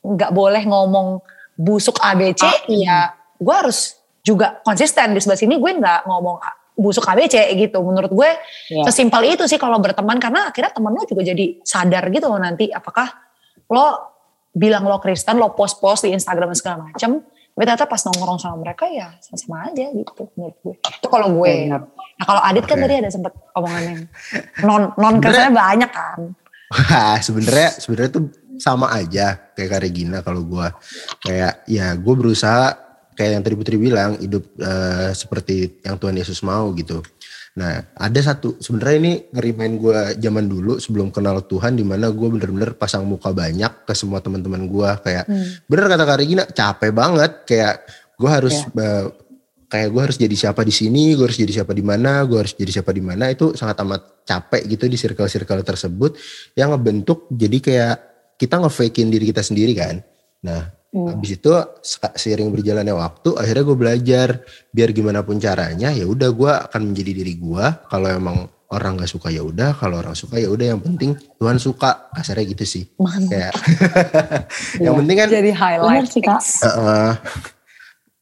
nggak 0.03 0.31
boleh 0.33 0.63
ngomong 0.65 1.21
busuk 1.53 2.01
ABC, 2.01 2.41
Ah, 2.41 2.57
ya 2.65 2.97
gue 3.37 3.53
harus 3.53 3.93
juga 4.25 4.57
konsisten 4.65 5.13
di 5.13 5.21
sebelah 5.21 5.37
sini 5.37 5.55
gue 5.61 5.71
nggak 5.77 6.09
ngomong 6.09 6.41
busuk 6.73 7.05
ABC 7.05 7.37
gitu. 7.53 7.77
Menurut 7.85 8.09
gue 8.09 8.29
Iya. 8.73 8.89
sesimpel 8.89 9.37
itu 9.37 9.45
sih 9.45 9.61
kalau 9.61 9.77
berteman 9.77 10.17
karena 10.17 10.49
akhirnya 10.49 10.73
temen 10.73 10.97
lo 10.97 11.05
juga 11.05 11.21
jadi 11.21 11.61
sadar 11.61 12.09
gitu 12.09 12.25
loh 12.25 12.41
nanti 12.41 12.73
apakah 12.73 13.13
lo 13.69 13.85
bilang 14.49 14.85
lo 14.85 14.97
Kristen, 14.97 15.37
lo 15.37 15.53
post-post 15.53 16.05
di 16.05 16.13
Instagram 16.13 16.53
segala 16.57 16.89
macam, 16.89 17.21
tapi 17.53 17.69
ternyata 17.69 17.85
pas 17.85 18.01
nongkrong 18.01 18.41
sama 18.41 18.57
mereka 18.65 18.89
ya 18.89 19.13
sama-sama 19.21 19.69
aja 19.69 19.85
gitu 19.93 20.25
menurut 20.33 20.57
gue. 20.65 20.75
Itu 20.81 21.05
kalau 21.05 21.29
gue. 21.37 21.69
Benar. 21.69 21.85
Nah 21.85 22.25
kalau 22.25 22.41
Adit 22.41 22.65
kan 22.65 22.81
tadi 22.81 22.93
ada 22.97 23.09
sempet 23.13 23.33
omongan 23.53 23.83
yang 23.85 23.99
non 24.65 24.89
non 24.97 25.21
Kristennya 25.21 25.53
banyak 25.53 25.91
kan. 25.93 26.33
Wah, 26.73 27.21
sebenarnya 27.21 27.69
sebenarnya 27.77 28.11
tuh 28.17 28.25
sama 28.57 28.89
aja 28.89 29.37
kayak 29.53 29.69
Kak 29.69 29.81
Regina 29.85 30.25
kalau 30.25 30.41
gue 30.41 30.67
kayak 31.21 31.61
ya 31.69 31.93
gue 31.93 32.13
berusaha 32.17 32.73
kayak 33.13 33.31
yang 33.37 33.43
tadi 33.45 33.53
Putri 33.53 33.77
bilang 33.77 34.17
hidup 34.17 34.41
eh, 34.57 35.13
seperti 35.13 35.85
yang 35.85 36.01
Tuhan 36.01 36.17
Yesus 36.17 36.41
mau 36.41 36.73
gitu. 36.73 37.05
Nah 37.53 37.85
ada 37.93 38.19
satu 38.19 38.57
sebenarnya 38.57 38.97
ini 38.97 39.13
ngerimain 39.29 39.73
gue 39.77 39.99
zaman 40.17 40.45
dulu 40.49 40.81
sebelum 40.81 41.13
kenal 41.13 41.45
Tuhan 41.45 41.77
di 41.77 41.85
mana 41.85 42.09
gue 42.09 42.27
bener-bener 42.27 42.73
pasang 42.73 43.05
muka 43.05 43.29
banyak 43.29 43.85
ke 43.85 43.93
semua 43.93 44.25
teman-teman 44.25 44.65
gue 44.65 44.89
kayak 45.05 45.25
bener 45.69 45.85
kata 45.85 46.03
Kak 46.03 46.17
Regina 46.17 46.43
capek 46.49 46.91
banget. 46.91 47.31
Kayak 47.45 47.85
gue 48.17 48.29
harus 48.29 48.55
eh, 48.65 49.05
kayak 49.69 49.89
gue 49.89 50.01
harus 50.01 50.17
jadi 50.21 50.35
siapa 50.37 50.61
di 50.61 50.73
sini, 50.73 51.17
gue 51.17 51.25
harus 51.25 51.37
jadi 51.37 51.61
siapa 51.61 51.73
di 51.73 51.81
mana, 51.81 52.25
gue 52.29 52.37
harus 52.41 52.53
jadi 52.53 52.81
siapa 52.81 52.93
di 52.93 53.01
mana. 53.05 53.29
Itu 53.29 53.53
sangat 53.53 53.77
amat 53.81 54.25
capek 54.25 54.61
gitu 54.69 54.85
di 54.89 54.97
circle-circle 54.97 55.61
tersebut 55.61 56.17
yang 56.57 56.73
ngebentuk 56.73 57.29
jadi 57.29 57.57
kayak 57.57 57.95
kita 58.37 58.61
ngefakein 58.61 59.09
diri 59.13 59.29
kita 59.29 59.41
sendiri 59.45 59.73
kan. 59.77 60.01
Nah, 60.45 60.82
habis 60.93 61.35
itu 61.35 61.49
se- 61.81 61.97
seiring 62.13 62.49
berjalannya 62.49 62.93
waktu 62.93 63.33
akhirnya 63.33 63.63
gue 63.63 63.77
belajar 63.77 64.27
biar 64.69 64.89
gimana 64.89 65.25
pun 65.25 65.37
caranya 65.37 65.89
ya 65.89 66.05
udah 66.05 66.29
gue 66.29 66.51
akan 66.69 66.93
menjadi 66.93 67.11
diri 67.17 67.33
gue 67.33 67.65
kalau 67.87 68.07
emang 68.07 68.37
orang 68.69 68.97
gak 68.97 69.09
suka 69.09 69.29
ya 69.29 69.41
udah 69.41 69.73
kalau 69.73 69.97
orang 69.97 70.13
suka 70.13 70.37
ya 70.37 70.49
udah 70.49 70.65
yang 70.69 70.81
penting 70.81 71.13
Tuhan 71.37 71.57
suka 71.57 72.09
kasarnya 72.09 72.45
gitu 72.47 72.61
sih 72.63 72.83
Mantap. 72.97 73.25
kayak 73.27 73.53
yang 74.85 74.93
penting 74.95 75.15
kan 75.15 75.27
Jadi 75.29 75.51
highlight. 75.51 76.05
sih 76.07 76.21
kak. 76.21 76.41
eh, 76.61 77.13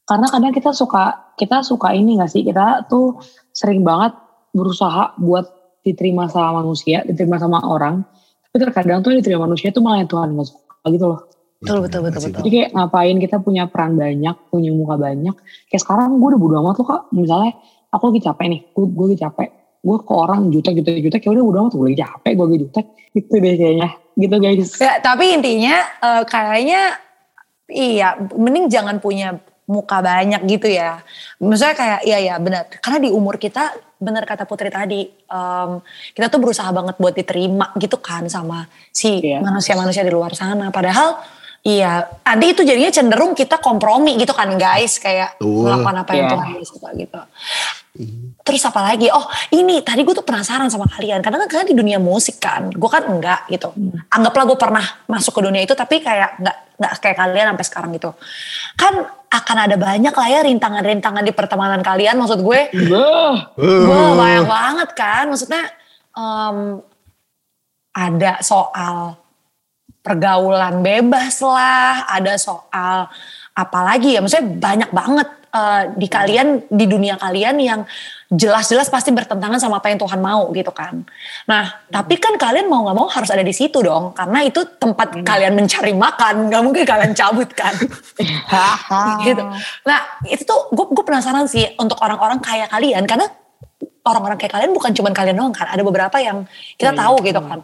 Karena 0.02 0.26
kadang 0.28 0.52
kita 0.52 0.70
suka 0.72 1.32
kita 1.36 1.60
suka 1.62 1.92
ini 1.92 2.16
gak 2.16 2.28
sih 2.28 2.40
kita 2.40 2.84
tuh 2.84 3.16
sering 3.52 3.80
banget 3.80 4.12
berusaha 4.52 5.16
buat 5.16 5.48
diterima 5.80 6.28
sama 6.28 6.60
manusia, 6.60 7.00
diterima 7.02 7.36
sama 7.36 7.58
orang. 7.64 8.04
Tapi 8.44 8.56
terkadang 8.60 9.00
tuh 9.00 9.10
yang 9.10 9.20
diterima 9.20 9.44
manusia 9.44 9.72
tuh 9.72 9.80
malah 9.80 9.98
yang 9.98 10.08
Tuhan 10.08 10.32
gak 10.32 10.46
suka 10.46 10.84
gitu 10.88 11.06
loh. 11.08 11.20
Betul, 11.62 11.78
betul, 11.86 12.00
betul, 12.02 12.18
masih 12.18 12.30
betul. 12.34 12.42
Jadi 12.42 12.56
kayak 12.58 12.70
ngapain 12.74 13.16
kita 13.22 13.36
punya 13.38 13.64
peran 13.70 13.94
banyak, 13.94 14.36
punya 14.50 14.70
muka 14.74 14.94
banyak. 14.98 15.34
Kayak 15.70 15.82
sekarang 15.86 16.18
gue 16.18 16.28
udah 16.34 16.40
bodo 16.42 16.54
amat 16.58 16.74
loh 16.82 16.86
kak. 16.90 17.02
Misalnya 17.14 17.52
aku 17.94 18.02
lagi 18.10 18.20
capek 18.26 18.46
nih, 18.50 18.60
gue, 18.74 18.84
gue 18.90 19.04
lagi 19.06 19.18
capek. 19.22 19.48
Gue 19.82 19.96
ke 20.02 20.12
orang 20.14 20.40
jutek, 20.50 20.72
jutek, 20.82 20.98
jutek. 20.98 21.20
Ya 21.22 21.30
udah 21.30 21.44
bodo 21.46 21.58
amat, 21.62 21.72
gue 21.78 21.86
lagi 21.86 21.98
capek, 22.02 22.30
gue 22.34 22.44
lagi 22.50 22.58
jutek. 22.66 22.86
Gitu 23.14 23.34
deh 23.38 23.54
kayaknya. 23.54 23.88
Gitu 24.12 24.34
guys. 24.42 24.70
Ya, 24.82 24.92
tapi 24.98 25.24
intinya 25.38 25.76
eh, 26.02 26.22
kayaknya 26.26 26.80
iya, 27.70 28.08
mending 28.34 28.66
jangan 28.66 28.98
punya 28.98 29.38
muka 29.70 30.02
banyak 30.02 30.42
gitu 30.50 30.66
ya. 30.66 30.98
Maksudnya 31.38 31.74
kayak 31.78 32.00
iya 32.02 32.18
ya 32.18 32.34
benar. 32.42 32.66
Karena 32.82 32.98
di 33.06 33.10
umur 33.14 33.38
kita 33.38 33.70
benar 34.02 34.26
kata 34.26 34.44
Putri 34.50 34.66
tadi, 34.66 35.06
em, 35.06 35.70
kita 36.12 36.26
tuh 36.26 36.42
berusaha 36.42 36.66
banget 36.74 36.98
buat 36.98 37.14
diterima 37.14 37.70
gitu 37.78 38.02
kan 38.02 38.26
sama 38.26 38.66
si 38.90 39.22
Iya. 39.22 39.38
manusia-manusia 39.38 40.02
di 40.02 40.10
luar 40.10 40.34
sana. 40.34 40.74
Padahal 40.74 41.22
Iya, 41.62 42.10
nanti 42.26 42.46
itu 42.50 42.66
jadinya 42.66 42.90
cenderung 42.90 43.38
kita 43.38 43.62
kompromi 43.62 44.18
gitu 44.18 44.34
kan 44.34 44.50
guys, 44.58 44.98
kayak 44.98 45.38
Betul. 45.38 45.62
melakukan 45.62 45.94
apa 46.02 46.10
yang 46.10 46.26
Iya. 46.26 46.32
Tuhan 46.34 46.48
suka 46.66 46.88
gitu. 46.98 47.20
Terus 48.42 48.62
apa 48.66 48.80
lagi? 48.82 49.06
Oh 49.14 49.22
ini 49.54 49.78
tadi 49.78 50.02
gue 50.02 50.10
tuh 50.10 50.26
penasaran 50.26 50.66
sama 50.66 50.90
kalian, 50.90 51.22
karena 51.22 51.38
kan 51.46 51.48
kalian 51.54 51.68
di 51.70 51.78
dunia 51.78 51.98
musik 52.02 52.42
kan, 52.42 52.66
gue 52.66 52.90
kan 52.90 53.06
enggak 53.06 53.46
gitu. 53.46 53.70
Anggaplah 54.10 54.42
gue 54.50 54.58
pernah 54.58 54.82
masuk 55.06 55.38
ke 55.38 55.40
dunia 55.46 55.62
itu, 55.62 55.78
tapi 55.78 56.02
kayak 56.02 56.42
enggak 56.42 56.56
nggak 56.82 56.92
kayak 56.98 57.16
kalian 57.22 57.46
sampai 57.54 57.66
sekarang 57.70 57.90
gitu. 57.94 58.10
Kan 58.74 58.94
akan 59.30 59.56
ada 59.70 59.76
banyak 59.78 60.14
lah 60.18 60.28
ya 60.34 60.40
rintangan-rintangan 60.42 61.22
di 61.22 61.30
pertemanan 61.30 61.78
kalian, 61.86 62.18
maksud 62.18 62.42
gue. 62.42 62.60
Wah, 62.90 64.10
banyak 64.18 64.50
banget 64.50 64.90
kan, 64.98 65.30
maksudnya 65.30 65.62
em, 66.18 66.82
ada 67.94 68.42
soal 68.42 69.14
pergaulan 70.02 70.82
bebas 70.82 71.38
lah, 71.40 72.04
ada 72.10 72.34
soal 72.34 73.06
apalagi 73.54 74.18
ya, 74.18 74.20
maksudnya 74.20 74.48
banyak 74.58 74.90
banget 74.90 75.28
eh, 75.54 75.82
di 75.94 76.08
kalian 76.10 76.66
di 76.66 76.84
dunia 76.90 77.14
kalian 77.20 77.56
yang 77.62 77.80
jelas-jelas 78.32 78.88
pasti 78.88 79.12
bertentangan 79.12 79.60
sama 79.60 79.78
apa 79.78 79.92
yang 79.92 80.00
Tuhan 80.00 80.18
mau 80.18 80.48
gitu 80.56 80.72
kan. 80.72 81.04
Nah, 81.44 81.64
tapi 81.92 82.16
kan 82.16 82.40
kalian 82.40 82.66
mau 82.66 82.82
nggak 82.88 82.96
mau 82.96 83.06
harus 83.12 83.28
ada 83.28 83.44
di 83.44 83.52
situ 83.52 83.78
dong, 83.84 84.16
karena 84.16 84.42
itu 84.42 84.64
tempat 84.80 85.20
kalian 85.20 85.52
mencari 85.52 85.92
makan, 85.92 86.48
nggak 86.48 86.62
mungkin 86.64 86.82
kalian 86.88 87.12
cabut 87.12 87.52
kan. 87.52 87.76
gitu. 89.28 89.42
Nah, 89.84 90.00
itu 90.26 90.42
tuh 90.42 90.72
gue 90.72 90.86
gue 90.96 91.04
penasaran 91.04 91.44
sih 91.46 91.76
untuk 91.76 92.00
orang-orang 92.00 92.40
kaya 92.40 92.66
kalian 92.72 93.04
karena 93.04 93.28
orang-orang 94.02 94.40
kayak 94.40 94.58
kalian 94.58 94.72
bukan 94.74 94.90
cuma 94.96 95.14
kalian 95.14 95.36
doang 95.38 95.54
kan, 95.54 95.68
ada 95.70 95.82
beberapa 95.84 96.16
yang 96.18 96.48
kita 96.80 96.90
Iya, 96.90 96.98
tahu 96.98 97.14
gitu 97.22 97.40
kan. 97.44 97.60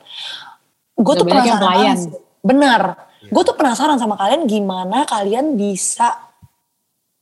Gue 1.01 1.15
tuh 1.17 1.27
penasaran 1.27 2.28
sih. 2.39 2.47
Bener. 2.47 2.83
Gue 3.29 3.43
tuh 3.43 3.59
penasaran 3.59 3.99
sama 3.99 4.15
kalian 4.15 4.47
gimana 4.47 5.03
kalian 5.03 5.59
bisa 5.59 6.15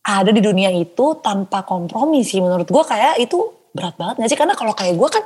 ada 0.06 0.30
di 0.30 0.38
dunia 0.38 0.70
itu 0.70 1.18
tanpa 1.18 1.64
kompromi 1.64 2.22
sih. 2.22 2.38
Menurut 2.38 2.68
gue 2.68 2.84
kayak 2.84 3.18
itu 3.18 3.40
berat 3.72 3.96
banget 3.96 4.22
gak 4.22 4.30
sih? 4.30 4.38
Karena 4.38 4.54
kalau 4.54 4.76
kayak 4.76 4.94
gue 4.94 5.08
kan 5.08 5.24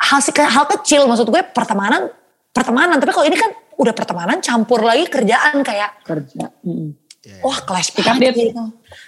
hal, 0.00 0.20
hal 0.22 0.64
kecil 0.78 1.04
maksud 1.10 1.28
gue 1.28 1.42
pertemanan 1.50 2.08
pertemanan. 2.54 2.96
Tapi 3.02 3.10
kalau 3.10 3.26
ini 3.26 3.36
kan 3.36 3.50
udah 3.74 3.94
pertemanan 3.94 4.38
campur 4.38 4.86
lagi 4.86 5.10
kerjaan 5.10 5.66
kayak 5.66 6.02
kerja. 6.06 6.50
Mm. 6.62 6.94
wah 7.40 7.56
clash 7.64 7.88
Kan 7.96 8.20
banget 8.20 8.36
dia- 8.36 8.52
gitu. 8.52 8.64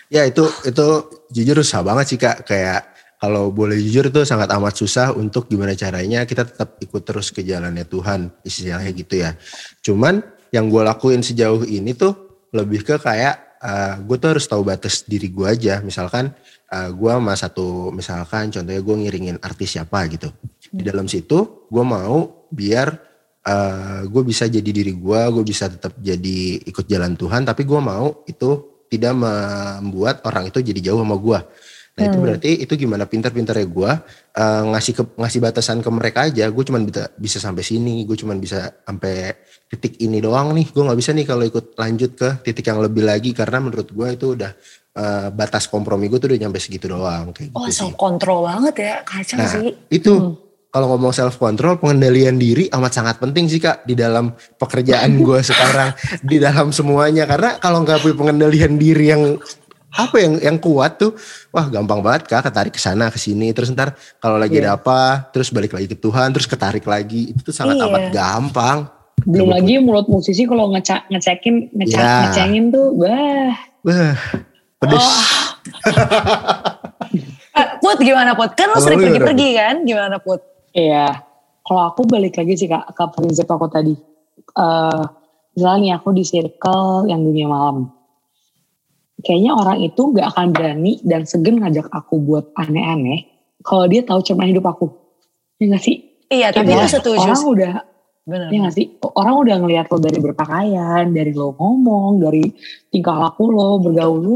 Ya 0.09 0.23
itu 0.25 0.49
itu 0.65 0.87
jujur 1.29 1.61
susah 1.61 1.85
banget 1.85 2.05
sih 2.09 2.17
kak 2.17 2.49
kayak 2.49 2.96
kalau 3.17 3.49
boleh 3.49 3.81
jujur 3.81 4.13
itu 4.13 4.23
sangat 4.29 4.53
amat 4.53 4.77
susah 4.77 5.17
untuk 5.17 5.49
gimana 5.49 5.73
caranya 5.73 6.29
kita 6.29 6.45
tetap 6.45 6.77
ikut 6.85 7.01
terus 7.01 7.33
ke 7.33 7.41
jalannya 7.41 7.89
Tuhan 7.89 8.29
istilahnya 8.45 8.93
gitu 8.93 9.15
ya. 9.25 9.33
Cuman 9.81 10.21
yang 10.53 10.69
gue 10.69 10.83
lakuin 10.85 11.25
sejauh 11.25 11.65
ini 11.65 11.97
tuh 11.97 12.13
lebih 12.53 12.85
ke 12.85 13.01
kayak 13.01 13.61
gue 14.05 14.17
tuh 14.21 14.37
harus 14.37 14.45
tahu 14.45 14.63
batas 14.69 15.03
diri 15.09 15.33
gue 15.33 15.49
aja. 15.49 15.81
Misalkan 15.81 16.37
gue 16.71 17.11
sama 17.11 17.35
satu 17.35 17.89
misalkan 17.95 18.53
contohnya 18.53 18.85
gue 18.85 18.95
ngiringin 19.01 19.37
artis 19.41 19.75
siapa 19.81 20.05
gitu. 20.13 20.29
Di 20.69 20.85
dalam 20.85 21.09
situ 21.09 21.67
gue 21.73 21.85
mau 21.85 22.47
biar 22.53 22.89
gue 24.07 24.23
bisa 24.27 24.45
jadi 24.51 24.67
diri 24.67 24.93
gue, 24.93 25.21
gue 25.33 25.45
bisa 25.47 25.71
tetap 25.71 25.95
jadi 26.03 26.61
ikut 26.67 26.85
jalan 26.85 27.17
Tuhan, 27.17 27.47
tapi 27.47 27.63
gue 27.65 27.81
mau 27.81 28.27
itu 28.27 28.83
tidak 28.87 29.15
membuat 29.19 30.23
orang 30.27 30.51
itu 30.51 30.63
jadi 30.63 30.93
jauh 30.93 31.01
sama 31.03 31.17
gue. 31.19 31.41
Nah 31.97 32.13
itu 32.13 32.19
berarti 32.21 32.51
itu 32.61 32.75
gimana 32.77 33.09
pintar-pintarnya 33.09 33.65
gue 33.65 33.91
eh, 34.37 34.63
ngasih 34.69 34.93
ke, 34.93 35.03
ngasih 35.17 35.41
batasan 35.41 35.81
ke 35.81 35.89
mereka 35.89 36.29
aja. 36.29 36.45
Gue 36.53 36.61
cuman 36.61 36.85
bisa 36.85 37.09
bisa 37.17 37.41
sampai 37.41 37.65
sini, 37.65 38.05
gue 38.05 38.13
cuman 38.13 38.37
bisa 38.37 38.69
sampai 38.85 39.33
titik 39.67 39.97
ini 39.99 40.21
doang 40.21 40.53
nih. 40.53 40.69
Gue 40.77 40.85
nggak 40.85 40.99
bisa 41.01 41.17
nih 41.17 41.25
kalau 41.25 41.43
ikut 41.43 41.73
lanjut 41.73 42.11
ke 42.13 42.29
titik 42.45 42.69
yang 42.69 42.85
lebih 42.85 43.01
lagi 43.01 43.33
karena 43.33 43.65
menurut 43.65 43.89
gue 43.89 44.09
itu 44.13 44.27
udah 44.37 44.53
eh, 44.93 45.29
batas 45.33 45.73
kompromi 45.73 46.13
gue 46.13 46.21
tuh 46.21 46.29
udah 46.29 46.41
nyampe 46.45 46.61
segitu 46.61 46.85
doang 46.85 47.33
kayak 47.33 47.57
Oh 47.57 47.65
gitu 47.65 47.81
self 47.89 47.97
control 47.97 48.45
banget 48.45 48.75
ya 48.77 48.95
kacau 49.01 49.37
Nah, 49.41 49.49
sih. 49.49 49.73
itu 49.89 50.13
kalau 50.69 50.93
ngomong 50.93 51.17
self 51.17 51.41
control, 51.41 51.81
pengendalian 51.81 52.37
diri 52.37 52.69
amat 52.69 52.93
sangat 52.93 53.17
penting 53.17 53.49
sih 53.49 53.57
kak 53.57 53.89
di 53.89 53.97
dalam 53.97 54.37
pekerjaan 54.61 55.17
gue 55.17 55.41
sekarang, 55.49 55.97
di 56.21 56.37
dalam 56.37 56.69
semuanya. 56.69 57.25
Karena 57.25 57.57
kalau 57.57 57.81
nggak 57.81 58.05
punya 58.05 58.13
pengendalian 58.13 58.77
diri 58.77 59.05
yang 59.09 59.41
apa 59.97 60.17
yang 60.21 60.37
yang 60.39 60.57
kuat 60.57 61.01
tuh, 61.01 61.17
wah 61.49 61.67
gampang 61.67 62.05
banget 62.05 62.29
kak 62.29 62.45
ketarik 62.45 62.71
ke 62.71 62.79
sana 62.79 63.09
ke 63.09 63.17
sini. 63.17 63.51
Terus 63.51 63.73
ntar 63.73 63.93
kalau 64.21 64.37
lagi 64.37 64.61
ada 64.61 64.77
apa, 64.77 65.25
terus 65.33 65.49
balik 65.49 65.73
lagi 65.73 65.89
ke 65.89 65.97
Tuhan, 65.97 66.31
terus 66.31 66.45
ketarik 66.45 66.85
lagi. 66.85 67.33
Itu 67.33 67.41
tuh 67.43 67.55
sangat 67.55 67.77
Iya. 67.77 67.87
amat 67.89 68.05
gampang. 68.13 68.79
Belum 69.25 69.49
lagi 69.49 69.81
mulut 69.81 70.07
musisi 70.07 70.45
kalau 70.45 70.69
ngeca 70.71 71.09
ngecekin, 71.09 71.73
ngeca 71.73 71.97
Ya. 71.97 72.13
ngecengin 72.29 72.69
tuh, 72.69 72.93
bah. 72.95 73.53
Wah, 73.83 74.15
pedes. 74.79 75.01
Oh. 75.01 75.21
Eh, 77.57 77.67
Put 77.81 77.97
gimana 78.05 78.37
Put? 78.37 78.53
Kan 78.53 78.69
sering 78.77 79.01
lu 79.01 79.09
gimana, 79.09 79.33
pergi-pergi 79.33 79.49
kan? 79.57 79.75
Gimana 79.89 80.17
Put? 80.21 80.45
Iya. 80.77 81.25
Kalau 81.65 81.83
aku 81.89 82.05
balik 82.05 82.37
lagi 82.37 82.53
sih 82.53 82.69
kak 82.69 82.93
ke 82.93 83.05
prinsip 83.17 83.49
aku 83.49 83.67
tadi. 83.67 83.97
eh 84.57 85.03
misalnya 85.53 85.81
nih 85.81 85.93
aku 85.97 86.13
di 86.13 86.21
circle 86.21 87.09
yang 87.09 87.25
dunia 87.25 87.49
malam. 87.49 87.89
Kayaknya 89.25 89.53
orang 89.57 89.79
itu 89.81 90.03
gak 90.13 90.29
akan 90.37 90.47
berani 90.53 91.01
dan 91.01 91.25
segen 91.25 91.65
ngajak 91.65 91.89
aku 91.89 92.21
buat 92.21 92.53
aneh-aneh. 92.53 93.25
Kalau 93.65 93.89
dia 93.89 94.05
tahu 94.05 94.21
cerminan 94.21 94.53
hidup 94.53 94.69
aku. 94.69 94.93
Ya 95.57 95.73
gak 95.73 95.85
sih? 95.85 95.97
Iya 96.29 96.53
tapi 96.53 96.75
Kayak 96.75 96.85
itu 96.85 97.01
setuju. 97.01 97.25
Orang 97.25 97.43
udah 97.49 97.75
Bener. 98.27 98.51
Ya 98.51 98.59
gak 98.67 98.75
sih? 98.75 98.87
Orang 99.15 99.47
udah 99.47 99.57
ngeliat 99.63 99.87
lo 99.87 100.03
dari 100.03 100.19
berpakaian, 100.19 101.15
dari 101.15 101.31
lo 101.31 101.55
ngomong, 101.55 102.19
dari 102.19 102.43
tingkah 102.91 103.15
laku 103.15 103.55
lo, 103.55 103.79
bergaul 103.79 104.19
lo. 104.19 104.35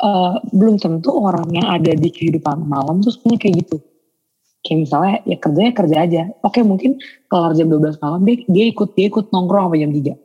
eh, 0.00 0.34
belum 0.50 0.80
tentu 0.80 1.12
orang 1.12 1.46
yang 1.52 1.68
ada 1.70 1.92
di 1.92 2.08
kehidupan 2.08 2.64
malam 2.66 3.04
tuh 3.04 3.14
sebenarnya 3.14 3.38
kayak 3.38 3.54
gitu. 3.62 3.76
Kayak 4.64 4.78
misalnya 4.82 5.14
ya 5.28 5.36
kerjanya 5.36 5.72
kerja 5.76 5.96
aja. 6.00 6.22
Oke 6.42 6.60
mungkin 6.64 6.96
kelar 7.30 7.52
jam 7.52 7.68
12 7.68 8.00
malam 8.00 8.20
dia, 8.24 8.36
dia 8.48 8.64
ikut 8.72 8.96
dia 8.96 9.06
ikut 9.12 9.28
nongkrong 9.28 9.70
sampai 9.70 9.80
jam 9.84 9.92
3. 9.92 10.16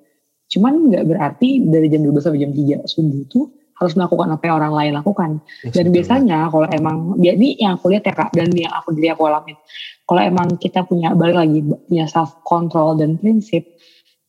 Cuman 0.55 0.73
nggak 0.89 1.03
berarti 1.05 1.49
dari 1.67 1.87
jam 1.91 2.01
12 2.07 2.23
sampai 2.25 2.41
jam 2.41 2.51
3 2.55 2.87
subuh 2.87 3.23
tuh 3.27 3.45
harus 3.75 3.93
melakukan 3.99 4.31
apa 4.31 4.43
yang 4.47 4.55
orang 4.63 4.73
lain 4.73 4.91
lakukan. 4.95 5.31
Dan 5.67 5.91
biasanya 5.91 6.47
kalau 6.47 6.67
emang, 6.71 7.19
ya 7.19 7.35
ini 7.35 7.59
yang 7.59 7.75
aku 7.75 7.91
lihat 7.91 8.07
ya 8.07 8.13
kak, 8.15 8.31
dan 8.31 8.47
yang 8.55 8.71
aku 8.71 8.95
diri 8.95 9.11
aku 9.11 9.27
alamin. 9.27 9.59
Kalau 10.07 10.21
emang 10.23 10.47
kita 10.55 10.87
punya, 10.87 11.11
balik 11.11 11.35
lagi, 11.35 11.59
punya 11.61 12.05
self 12.07 12.39
control 12.47 12.95
dan 12.95 13.19
prinsip, 13.19 13.67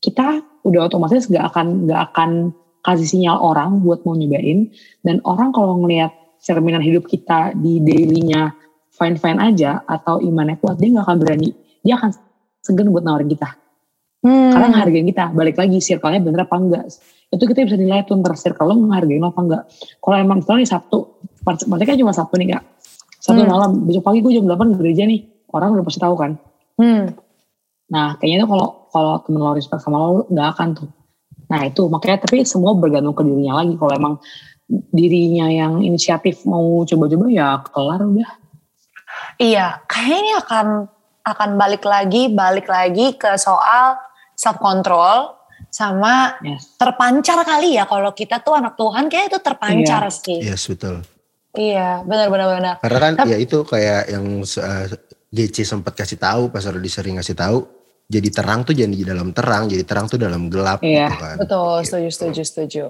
kita 0.02 0.42
udah 0.66 0.90
otomatis 0.90 1.30
gak 1.30 1.54
akan 1.54 1.86
gak 1.86 2.10
akan 2.10 2.30
kasih 2.82 3.06
sinyal 3.06 3.38
orang 3.38 3.82
buat 3.86 4.02
mau 4.02 4.18
nyobain. 4.18 4.66
Dan 5.06 5.22
orang 5.22 5.54
kalau 5.54 5.78
ngelihat 5.78 6.10
cerminan 6.42 6.82
hidup 6.82 7.06
kita 7.06 7.54
di 7.54 7.78
dailynya 7.82 8.50
fine-fine 8.98 9.38
aja, 9.38 9.86
atau 9.86 10.18
imannya 10.18 10.58
kuat, 10.58 10.82
dia 10.82 10.90
gak 10.90 11.06
akan 11.06 11.18
berani. 11.22 11.54
Dia 11.86 12.02
akan 12.02 12.10
segan 12.66 12.90
buat 12.90 13.06
nawarin 13.06 13.30
kita. 13.30 13.65
Hmm. 14.26 14.50
Karena 14.50 14.66
ngehargain 14.74 15.06
kita. 15.06 15.24
Balik 15.30 15.56
lagi, 15.62 15.78
circle-nya 15.78 16.18
bener 16.18 16.40
apa 16.42 16.56
enggak. 16.58 16.84
Itu 17.30 17.46
kita 17.46 17.62
bisa 17.62 17.78
nilai 17.78 18.02
tuh 18.02 18.18
ntar 18.18 18.34
circle 18.34 18.66
lo 18.66 18.74
ngehargain 18.90 19.22
lo 19.22 19.30
apa 19.30 19.40
enggak. 19.46 19.62
Kalau 20.02 20.16
emang 20.18 20.42
misalnya 20.42 20.66
nih 20.66 20.70
Sabtu, 20.74 20.98
kan 21.46 21.94
cuma 21.94 22.10
Sabtu 22.10 22.34
nih 22.42 22.58
kak. 22.58 22.64
Sabtu 23.22 23.42
Hmm. 23.46 23.50
malam, 23.50 23.70
besok 23.86 24.02
pagi 24.02 24.18
gue 24.26 24.32
jam 24.34 24.44
8 24.50 24.74
ke 24.74 24.76
gereja 24.82 25.06
nih. 25.06 25.20
Orang 25.54 25.78
udah 25.78 25.84
pasti 25.86 26.02
tahu 26.02 26.14
kan. 26.18 26.34
Hmm. 26.74 27.14
Nah 27.86 28.18
kayaknya 28.18 28.42
tuh 28.42 28.50
kalau 28.50 28.68
kalau 28.90 29.12
temen 29.22 29.40
lo 29.42 29.54
respect 29.54 29.82
sama 29.82 29.96
lo 30.02 30.26
nggak 30.26 30.48
akan 30.58 30.68
tuh. 30.74 30.88
Nah 31.46 31.60
itu 31.62 31.86
makanya 31.86 32.26
tapi 32.26 32.42
semua 32.42 32.74
bergantung 32.74 33.14
ke 33.14 33.22
dirinya 33.22 33.62
lagi. 33.62 33.78
Kalau 33.78 33.92
emang 33.94 34.14
dirinya 34.90 35.46
yang 35.46 35.78
inisiatif 35.86 36.42
mau 36.42 36.82
coba-coba 36.82 37.30
ya 37.30 37.62
kelar 37.62 38.02
udah. 38.02 38.30
Iya, 39.38 39.86
kayaknya 39.86 40.18
ini 40.18 40.32
akan 40.42 40.66
akan 41.26 41.50
balik 41.58 41.86
lagi, 41.86 42.30
balik 42.30 42.66
lagi 42.66 43.14
ke 43.14 43.38
soal 43.38 43.98
self 44.36 44.60
control 44.60 45.34
sama 45.68 46.36
Yes. 46.38 46.76
terpancar 46.76 47.40
kali 47.42 47.74
ya 47.74 47.84
kalau 47.84 48.12
kita 48.12 48.38
tuh 48.38 48.54
anak 48.54 48.76
Tuhan 48.76 49.08
kayak 49.08 49.26
itu 49.26 49.38
terpancar 49.40 50.06
sih. 50.08 50.38
Yes 50.38 50.68
betul. 50.68 51.00
Iya, 51.50 52.04
benar 52.04 52.28
benar 52.28 52.48
benar. 52.52 52.74
Karena 52.78 52.98
kan 53.00 53.12
Tapi- 53.16 53.30
ya 53.32 53.38
itu 53.38 53.58
kayak 53.62 54.02
yang 54.06 54.24
uh, 54.38 54.84
GC 55.26 55.64
sempat 55.64 55.96
kasih 55.96 56.16
tahu, 56.16 56.48
pas 56.48 56.60
Rodi 56.62 56.86
sering 56.86 57.16
ngasih 57.16 57.32
tahu, 57.32 57.64
jadi 58.06 58.28
terang 58.30 58.60
tuh 58.62 58.72
jadi 58.72 58.88
di 58.88 59.02
dalam 59.02 59.32
terang, 59.32 59.64
jadi 59.64 59.80
terang 59.82 60.04
tuh 60.04 60.16
dalam 60.16 60.46
gelap 60.46 60.78
Iya, 60.78 61.08
gitu 61.08 61.16
kan. 61.16 61.36
Betul, 61.40 61.72
Gitu. 61.74 61.86
setuju, 61.88 62.08
setuju, 62.12 62.42
setuju. 62.44 62.84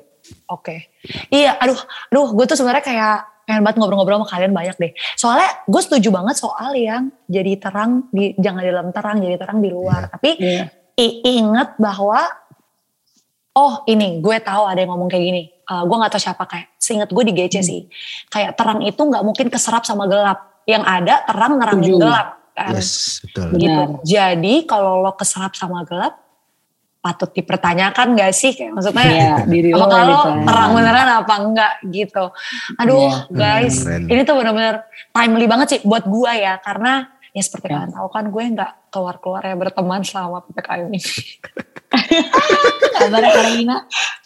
Oke. 0.48 0.90
Iya, 1.28 1.54
aduh, 1.56 1.78
aduh, 2.10 2.34
gue 2.34 2.44
tuh 2.44 2.56
sebenarnya 2.56 2.82
kayak 2.82 3.16
pengen 3.46 3.62
banget 3.62 3.76
ngobrol-ngobrol 3.78 4.18
sama 4.18 4.28
kalian 4.28 4.50
banyak 4.50 4.74
deh. 4.76 4.90
Soalnya 5.14 5.46
gue 5.62 5.80
setuju 5.80 6.10
banget 6.10 6.34
soal 6.34 6.74
yang 6.74 7.14
jadi 7.24 7.52
terang 7.56 8.10
di 8.10 8.34
jangan 8.36 8.60
di 8.60 8.68
dalam 8.68 8.90
terang, 8.90 9.16
jadi 9.16 9.36
terang 9.36 9.58
di 9.58 9.70
luar. 9.70 10.10
Tapi 10.10 10.30
Iya. 10.36 10.66
I- 10.96 11.20
ingat 11.22 11.76
bahwa 11.76 12.24
oh 13.52 13.84
ini 13.84 14.18
gue 14.18 14.36
tahu 14.38 14.62
ada 14.64 14.76
yang 14.76 14.90
ngomong 14.90 15.08
kayak 15.08 15.24
gini. 15.24 15.42
Eh, 15.48 15.82
gue 15.82 15.96
nggak 15.96 16.10
tahu 16.10 16.22
siapa 16.22 16.44
kayak. 16.44 16.76
Seingat 16.76 17.08
gue 17.08 17.22
di 17.24 17.32
GC 17.32 17.54
Hmm. 17.54 17.64
sih. 17.64 17.80
Kayak 18.26 18.54
terang 18.54 18.80
itu 18.80 18.98
nggak 18.98 19.22
mungkin 19.22 19.46
keserap 19.46 19.82
sama 19.82 20.04
gelap. 20.04 20.62
Yang 20.64 20.82
ada 20.84 21.14
terang 21.22 21.52
nerangin 21.56 21.84
Setuju. 21.90 22.00
gelap. 22.00 22.28
Kan? 22.52 22.72
Yes 22.72 22.90
betul. 23.20 23.44
Benar. 23.48 23.60
gitu. 23.60 23.82
Jadi 24.06 24.54
kalau 24.64 24.92
lo 24.98 25.12
keserap 25.12 25.52
sama 25.52 25.84
gelap, 25.84 26.16
patut 26.98 27.30
dipertanyakan 27.30 28.18
gak 28.18 28.34
sih 28.34 28.50
kayak 28.50 28.74
maksudnya 28.74 29.06
Iya, 29.06 29.34
diri 29.46 29.70
lo 29.70 29.86
apakah 29.86 30.00
lo 30.02 30.10
gitu. 30.10 30.30
terang 30.42 30.70
beneran 30.74 31.08
apa 31.14 31.34
enggak 31.38 31.72
gitu 31.86 32.24
aduh 32.74 32.98
Iya. 33.30 33.30
guys 33.30 33.76
ini 33.86 34.26
tuh 34.26 34.34
bener-bener 34.34 34.82
timely 35.14 35.46
banget 35.46 35.66
sih 35.70 35.80
buat 35.86 36.02
gua 36.02 36.34
ya 36.34 36.58
karena 36.58 37.06
ya 37.36 37.42
seperti 37.42 37.68
Ya. 37.68 37.72
kalian 37.76 37.92
tahu 37.92 38.08
kan 38.08 38.24
gue 38.26 38.42
nggak 38.50 38.72
keluar-keluar 38.88 39.42
ya 39.42 39.54
berteman 39.54 40.00
selama 40.00 40.40
ppkm 40.42 40.88
ini 40.88 41.00
Kabarnya 42.96 43.30
Karina. 43.30 43.76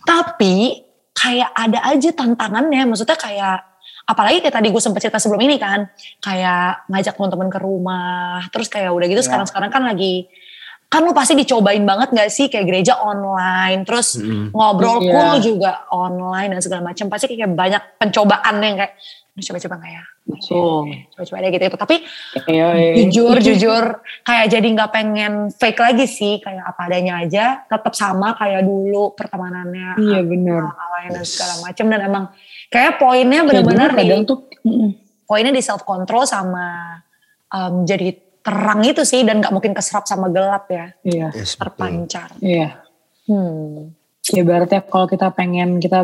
tapi 0.03 0.79
kayak 1.13 1.51
ada 1.53 1.79
aja 1.85 2.11
tantangannya 2.13 2.87
maksudnya 2.87 3.15
kayak 3.15 3.59
apalagi 4.05 4.41
kayak 4.41 4.55
tadi 4.55 4.69
gue 4.69 4.79
sempet 4.79 5.01
cerita 5.01 5.19
sebelum 5.19 5.39
ini 5.41 5.57
kan 5.57 5.87
kayak 6.19 6.87
ngajak 6.87 7.15
teman-teman 7.15 7.49
ke 7.49 7.59
rumah 7.59 8.47
terus 8.49 8.67
kayak 8.67 8.89
udah 8.89 9.07
gitu 9.07 9.21
Ya. 9.21 9.27
sekarang-sekarang 9.27 9.71
kan 9.71 9.83
lagi 9.85 10.31
kan 10.87 11.03
lu 11.03 11.13
pasti 11.13 11.35
dicobain 11.35 11.83
banget 11.85 12.11
gak 12.11 12.27
sih 12.29 12.47
kayak 12.47 12.67
gereja 12.67 12.99
online 12.99 13.83
terus 13.83 14.19
Mm-mm. 14.19 14.51
ngobrol 14.51 14.99
Iya. 14.99 15.11
cool 15.13 15.35
juga 15.41 15.73
online 15.89 16.51
dan 16.51 16.61
segala 16.61 16.83
macam 16.85 17.07
pasti 17.07 17.31
kayak 17.31 17.47
banyak 17.49 17.83
pencobaan 17.97 18.59
yang 18.59 18.75
kayak 18.77 18.95
"Aduh, 18.95 19.20
coba-coba 19.33 19.75
nggak 19.77 19.93
ya 19.93 20.05
Betul. 20.27 20.83
coba-coba 21.11 21.37
deh 21.39 21.51
gitu, 21.51 21.65
gitu. 21.65 21.79
tapi 21.79 21.97
Iya, 22.47 22.67
iya. 22.75 22.93
jujur 23.01 23.37
jujur 23.39 23.85
kayak 24.21 24.47
jadi 24.49 24.67
nggak 24.69 24.91
pengen 24.91 25.33
fake 25.49 25.79
lagi 25.79 26.05
sih 26.05 26.39
kayak 26.39 26.65
apa 26.67 26.81
adanya 26.87 27.21
aja 27.21 27.45
tetap 27.63 27.93
sama 27.93 28.35
kayak 28.35 28.63
dulu 28.63 29.15
pertemanannya 29.15 29.97
Iya 29.97 30.21
bener. 30.23 30.63
lain 30.67 31.11
dan 31.13 31.25
segala 31.25 31.55
macam 31.63 31.85
dan 31.87 32.01
emang 32.03 32.25
kayak 32.67 32.97
poinnya 32.97 33.41
Kayak 33.41 33.49
benar-benar 33.49 33.91
kadang 33.93 34.23
di 34.23 34.29
tuh 34.29 34.39
poinnya 35.25 35.51
di 35.51 35.63
self 35.63 35.83
control 35.83 36.25
sama 36.25 36.99
um, 37.49 37.83
jadi 37.83 38.13
terang 38.41 38.81
itu 38.83 39.01
sih 39.03 39.21
dan 39.21 39.39
nggak 39.39 39.53
mungkin 39.53 39.73
keserap 39.73 40.05
sama 40.05 40.29
gelap 40.29 40.65
ya 40.67 40.93
iya 41.01 41.29
Yes, 41.31 41.55
betul. 41.55 41.61
terpancar. 41.65 42.29
iya 42.41 42.83
Hmm. 43.25 43.95
ya 44.27 44.43
berarti 44.43 44.83
kalau 44.85 45.07
kita 45.07 45.31
pengen 45.31 45.79
kita 45.79 46.03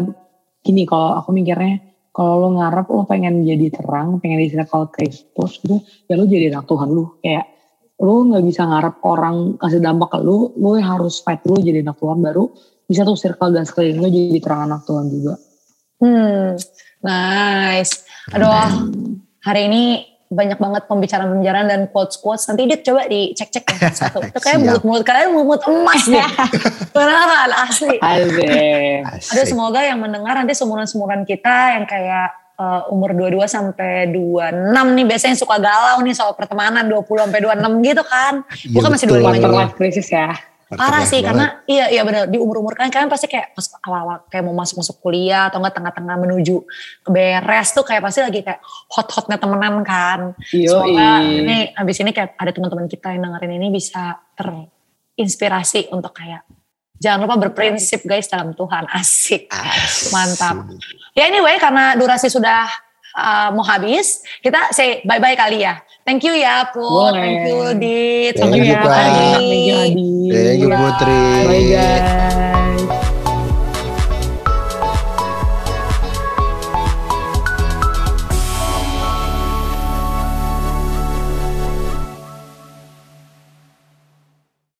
gini 0.62 0.82
kalau 0.82 1.16
aku 1.16 1.30
mikirnya 1.30 1.82
kalau 2.16 2.34
lo 2.40 2.48
ngarep 2.56 2.86
lo 2.88 3.04
pengen 3.04 3.44
jadi 3.44 3.68
terang 3.68 4.16
pengen 4.24 4.40
jadi 4.40 4.64
circle 4.64 4.88
Kristus 4.88 5.60
gitu 5.60 5.84
ya 6.08 6.16
lo 6.16 6.24
jadi 6.24 6.48
anak 6.56 6.64
Tuhan 6.64 6.88
lu 6.88 7.20
kayak 7.20 7.44
lo 8.00 8.24
nggak 8.24 8.44
bisa 8.48 8.64
ngarep 8.64 8.96
orang 9.04 9.36
kasih 9.60 9.84
dampak 9.84 10.16
ke 10.16 10.18
lu 10.24 10.56
lo 10.56 10.70
harus 10.80 11.20
fight 11.20 11.44
dulu 11.44 11.60
jadi 11.60 11.84
anak 11.84 12.00
Tuhan 12.00 12.24
baru 12.24 12.48
bisa 12.88 13.04
tuh 13.04 13.20
circle 13.20 13.52
dan 13.52 13.68
sekeliling 13.68 14.00
lo 14.00 14.08
jadi 14.08 14.40
terang 14.40 14.72
anak 14.72 14.88
Tuhan 14.88 15.12
juga 15.12 15.36
Hmm. 15.96 16.60
Nice. 17.00 18.04
Aduh, 18.36 18.92
hari 19.40 19.70
ini 19.70 19.84
banyak 20.26 20.58
banget 20.58 20.82
pembicaraan-pembicaraan 20.90 21.66
dan 21.70 21.80
quotes-quotes. 21.90 22.50
Nanti 22.50 22.66
dia 22.66 22.78
coba 22.82 23.06
dicek-cek 23.06 23.64
ya 23.66 23.90
satu. 24.04 24.18
Itu 24.26 24.38
kayak 24.42 24.58
mulut-mulut 24.62 25.02
kalian 25.06 25.30
mulut 25.30 25.62
emas 25.70 26.02
deh. 26.06 26.22
Beneran 26.94 27.52
asli. 27.54 27.96
Asik. 28.02 29.46
semoga 29.46 29.80
yang 29.82 30.02
mendengar 30.02 30.34
nanti 30.34 30.54
seumuran-seumuran 30.58 31.22
kita 31.22 31.78
yang 31.78 31.84
kayak 31.86 32.34
uh, 32.58 32.90
umur 32.90 33.14
22 33.14 33.46
sampai 33.46 34.10
26 34.10 34.96
nih 34.96 35.04
biasanya 35.06 35.30
yang 35.36 35.42
suka 35.42 35.56
galau 35.62 35.96
nih 36.02 36.14
soal 36.16 36.32
pertemanan 36.34 36.84
20 36.90 37.06
sampai 37.06 37.40
26 37.40 37.86
gitu 37.86 38.02
kan. 38.02 38.34
Iya, 38.50 38.74
Bukan 38.74 38.88
masih 38.90 39.06
betul. 39.06 39.20
25 39.22 39.24
quarter 39.24 39.40
juga. 39.46 39.58
life 39.62 39.74
crisis 39.78 40.08
ya 40.10 40.28
Parah 40.66 41.06
sih 41.06 41.22
banget. 41.22 41.30
karena 41.30 41.46
iya 41.70 41.86
iya 41.94 42.02
benar 42.02 42.26
di 42.26 42.42
umur-umur 42.42 42.74
kalian 42.74 42.90
kalian 42.90 43.06
pasti 43.06 43.30
kayak 43.30 43.54
pas 43.54 43.70
awal-awal 43.86 44.26
kayak 44.26 44.42
mau 44.42 44.54
masuk-masuk 44.58 44.98
kuliah 44.98 45.46
atau 45.46 45.62
enggak 45.62 45.78
tengah-tengah 45.78 46.16
menuju 46.26 46.56
ke 47.06 47.10
beres 47.14 47.70
tuh 47.70 47.86
kayak 47.86 48.02
pasti 48.02 48.26
lagi 48.26 48.42
kayak 48.42 48.58
hot-hotnya 48.90 49.38
temenan 49.38 49.86
kan. 49.86 50.34
Yoi. 50.50 50.66
Semoga 50.66 51.10
ini 51.22 51.58
habis 51.70 51.96
ini 52.02 52.10
kayak 52.10 52.34
ada 52.34 52.50
teman-teman 52.50 52.90
kita 52.90 53.14
yang 53.14 53.30
dengerin 53.30 53.52
ini 53.62 53.68
bisa 53.70 54.18
terinspirasi 54.34 55.94
untuk 55.94 56.10
kayak 56.10 56.42
jangan 56.98 57.28
lupa 57.30 57.46
berprinsip 57.46 58.02
guys 58.02 58.26
dalam 58.26 58.50
Tuhan. 58.50 58.90
Asik. 58.90 59.46
Asik. 59.46 60.10
Mantap. 60.10 60.66
Ya 61.14 61.30
anyway 61.30 61.62
karena 61.62 61.94
durasi 61.94 62.26
sudah 62.26 62.66
uh, 63.16 63.48
mau 63.56 63.64
habis, 63.64 64.20
kita 64.44 64.70
say 64.70 65.00
bye-bye 65.02 65.34
kali 65.34 65.64
ya. 65.64 65.80
Thank 66.06 66.22
you 66.22 66.38
ya 66.38 66.70
Put, 66.70 66.86
Boleh. 66.86 67.18
thank 67.18 67.50
you 67.50 67.58
Dit, 67.82 68.34
Thank 68.38 68.54
you 68.62 68.70
ya 68.70 68.78
Pak. 68.78 68.94
Adi. 68.94 69.26
Thank 69.34 69.66
you 69.66 69.74
Adi 69.74 70.12
Thank 70.30 70.60
you 70.62 70.68
Bye. 70.70 70.78
Putri. 70.78 71.22
Bye 71.50 71.66
guys 71.74 72.65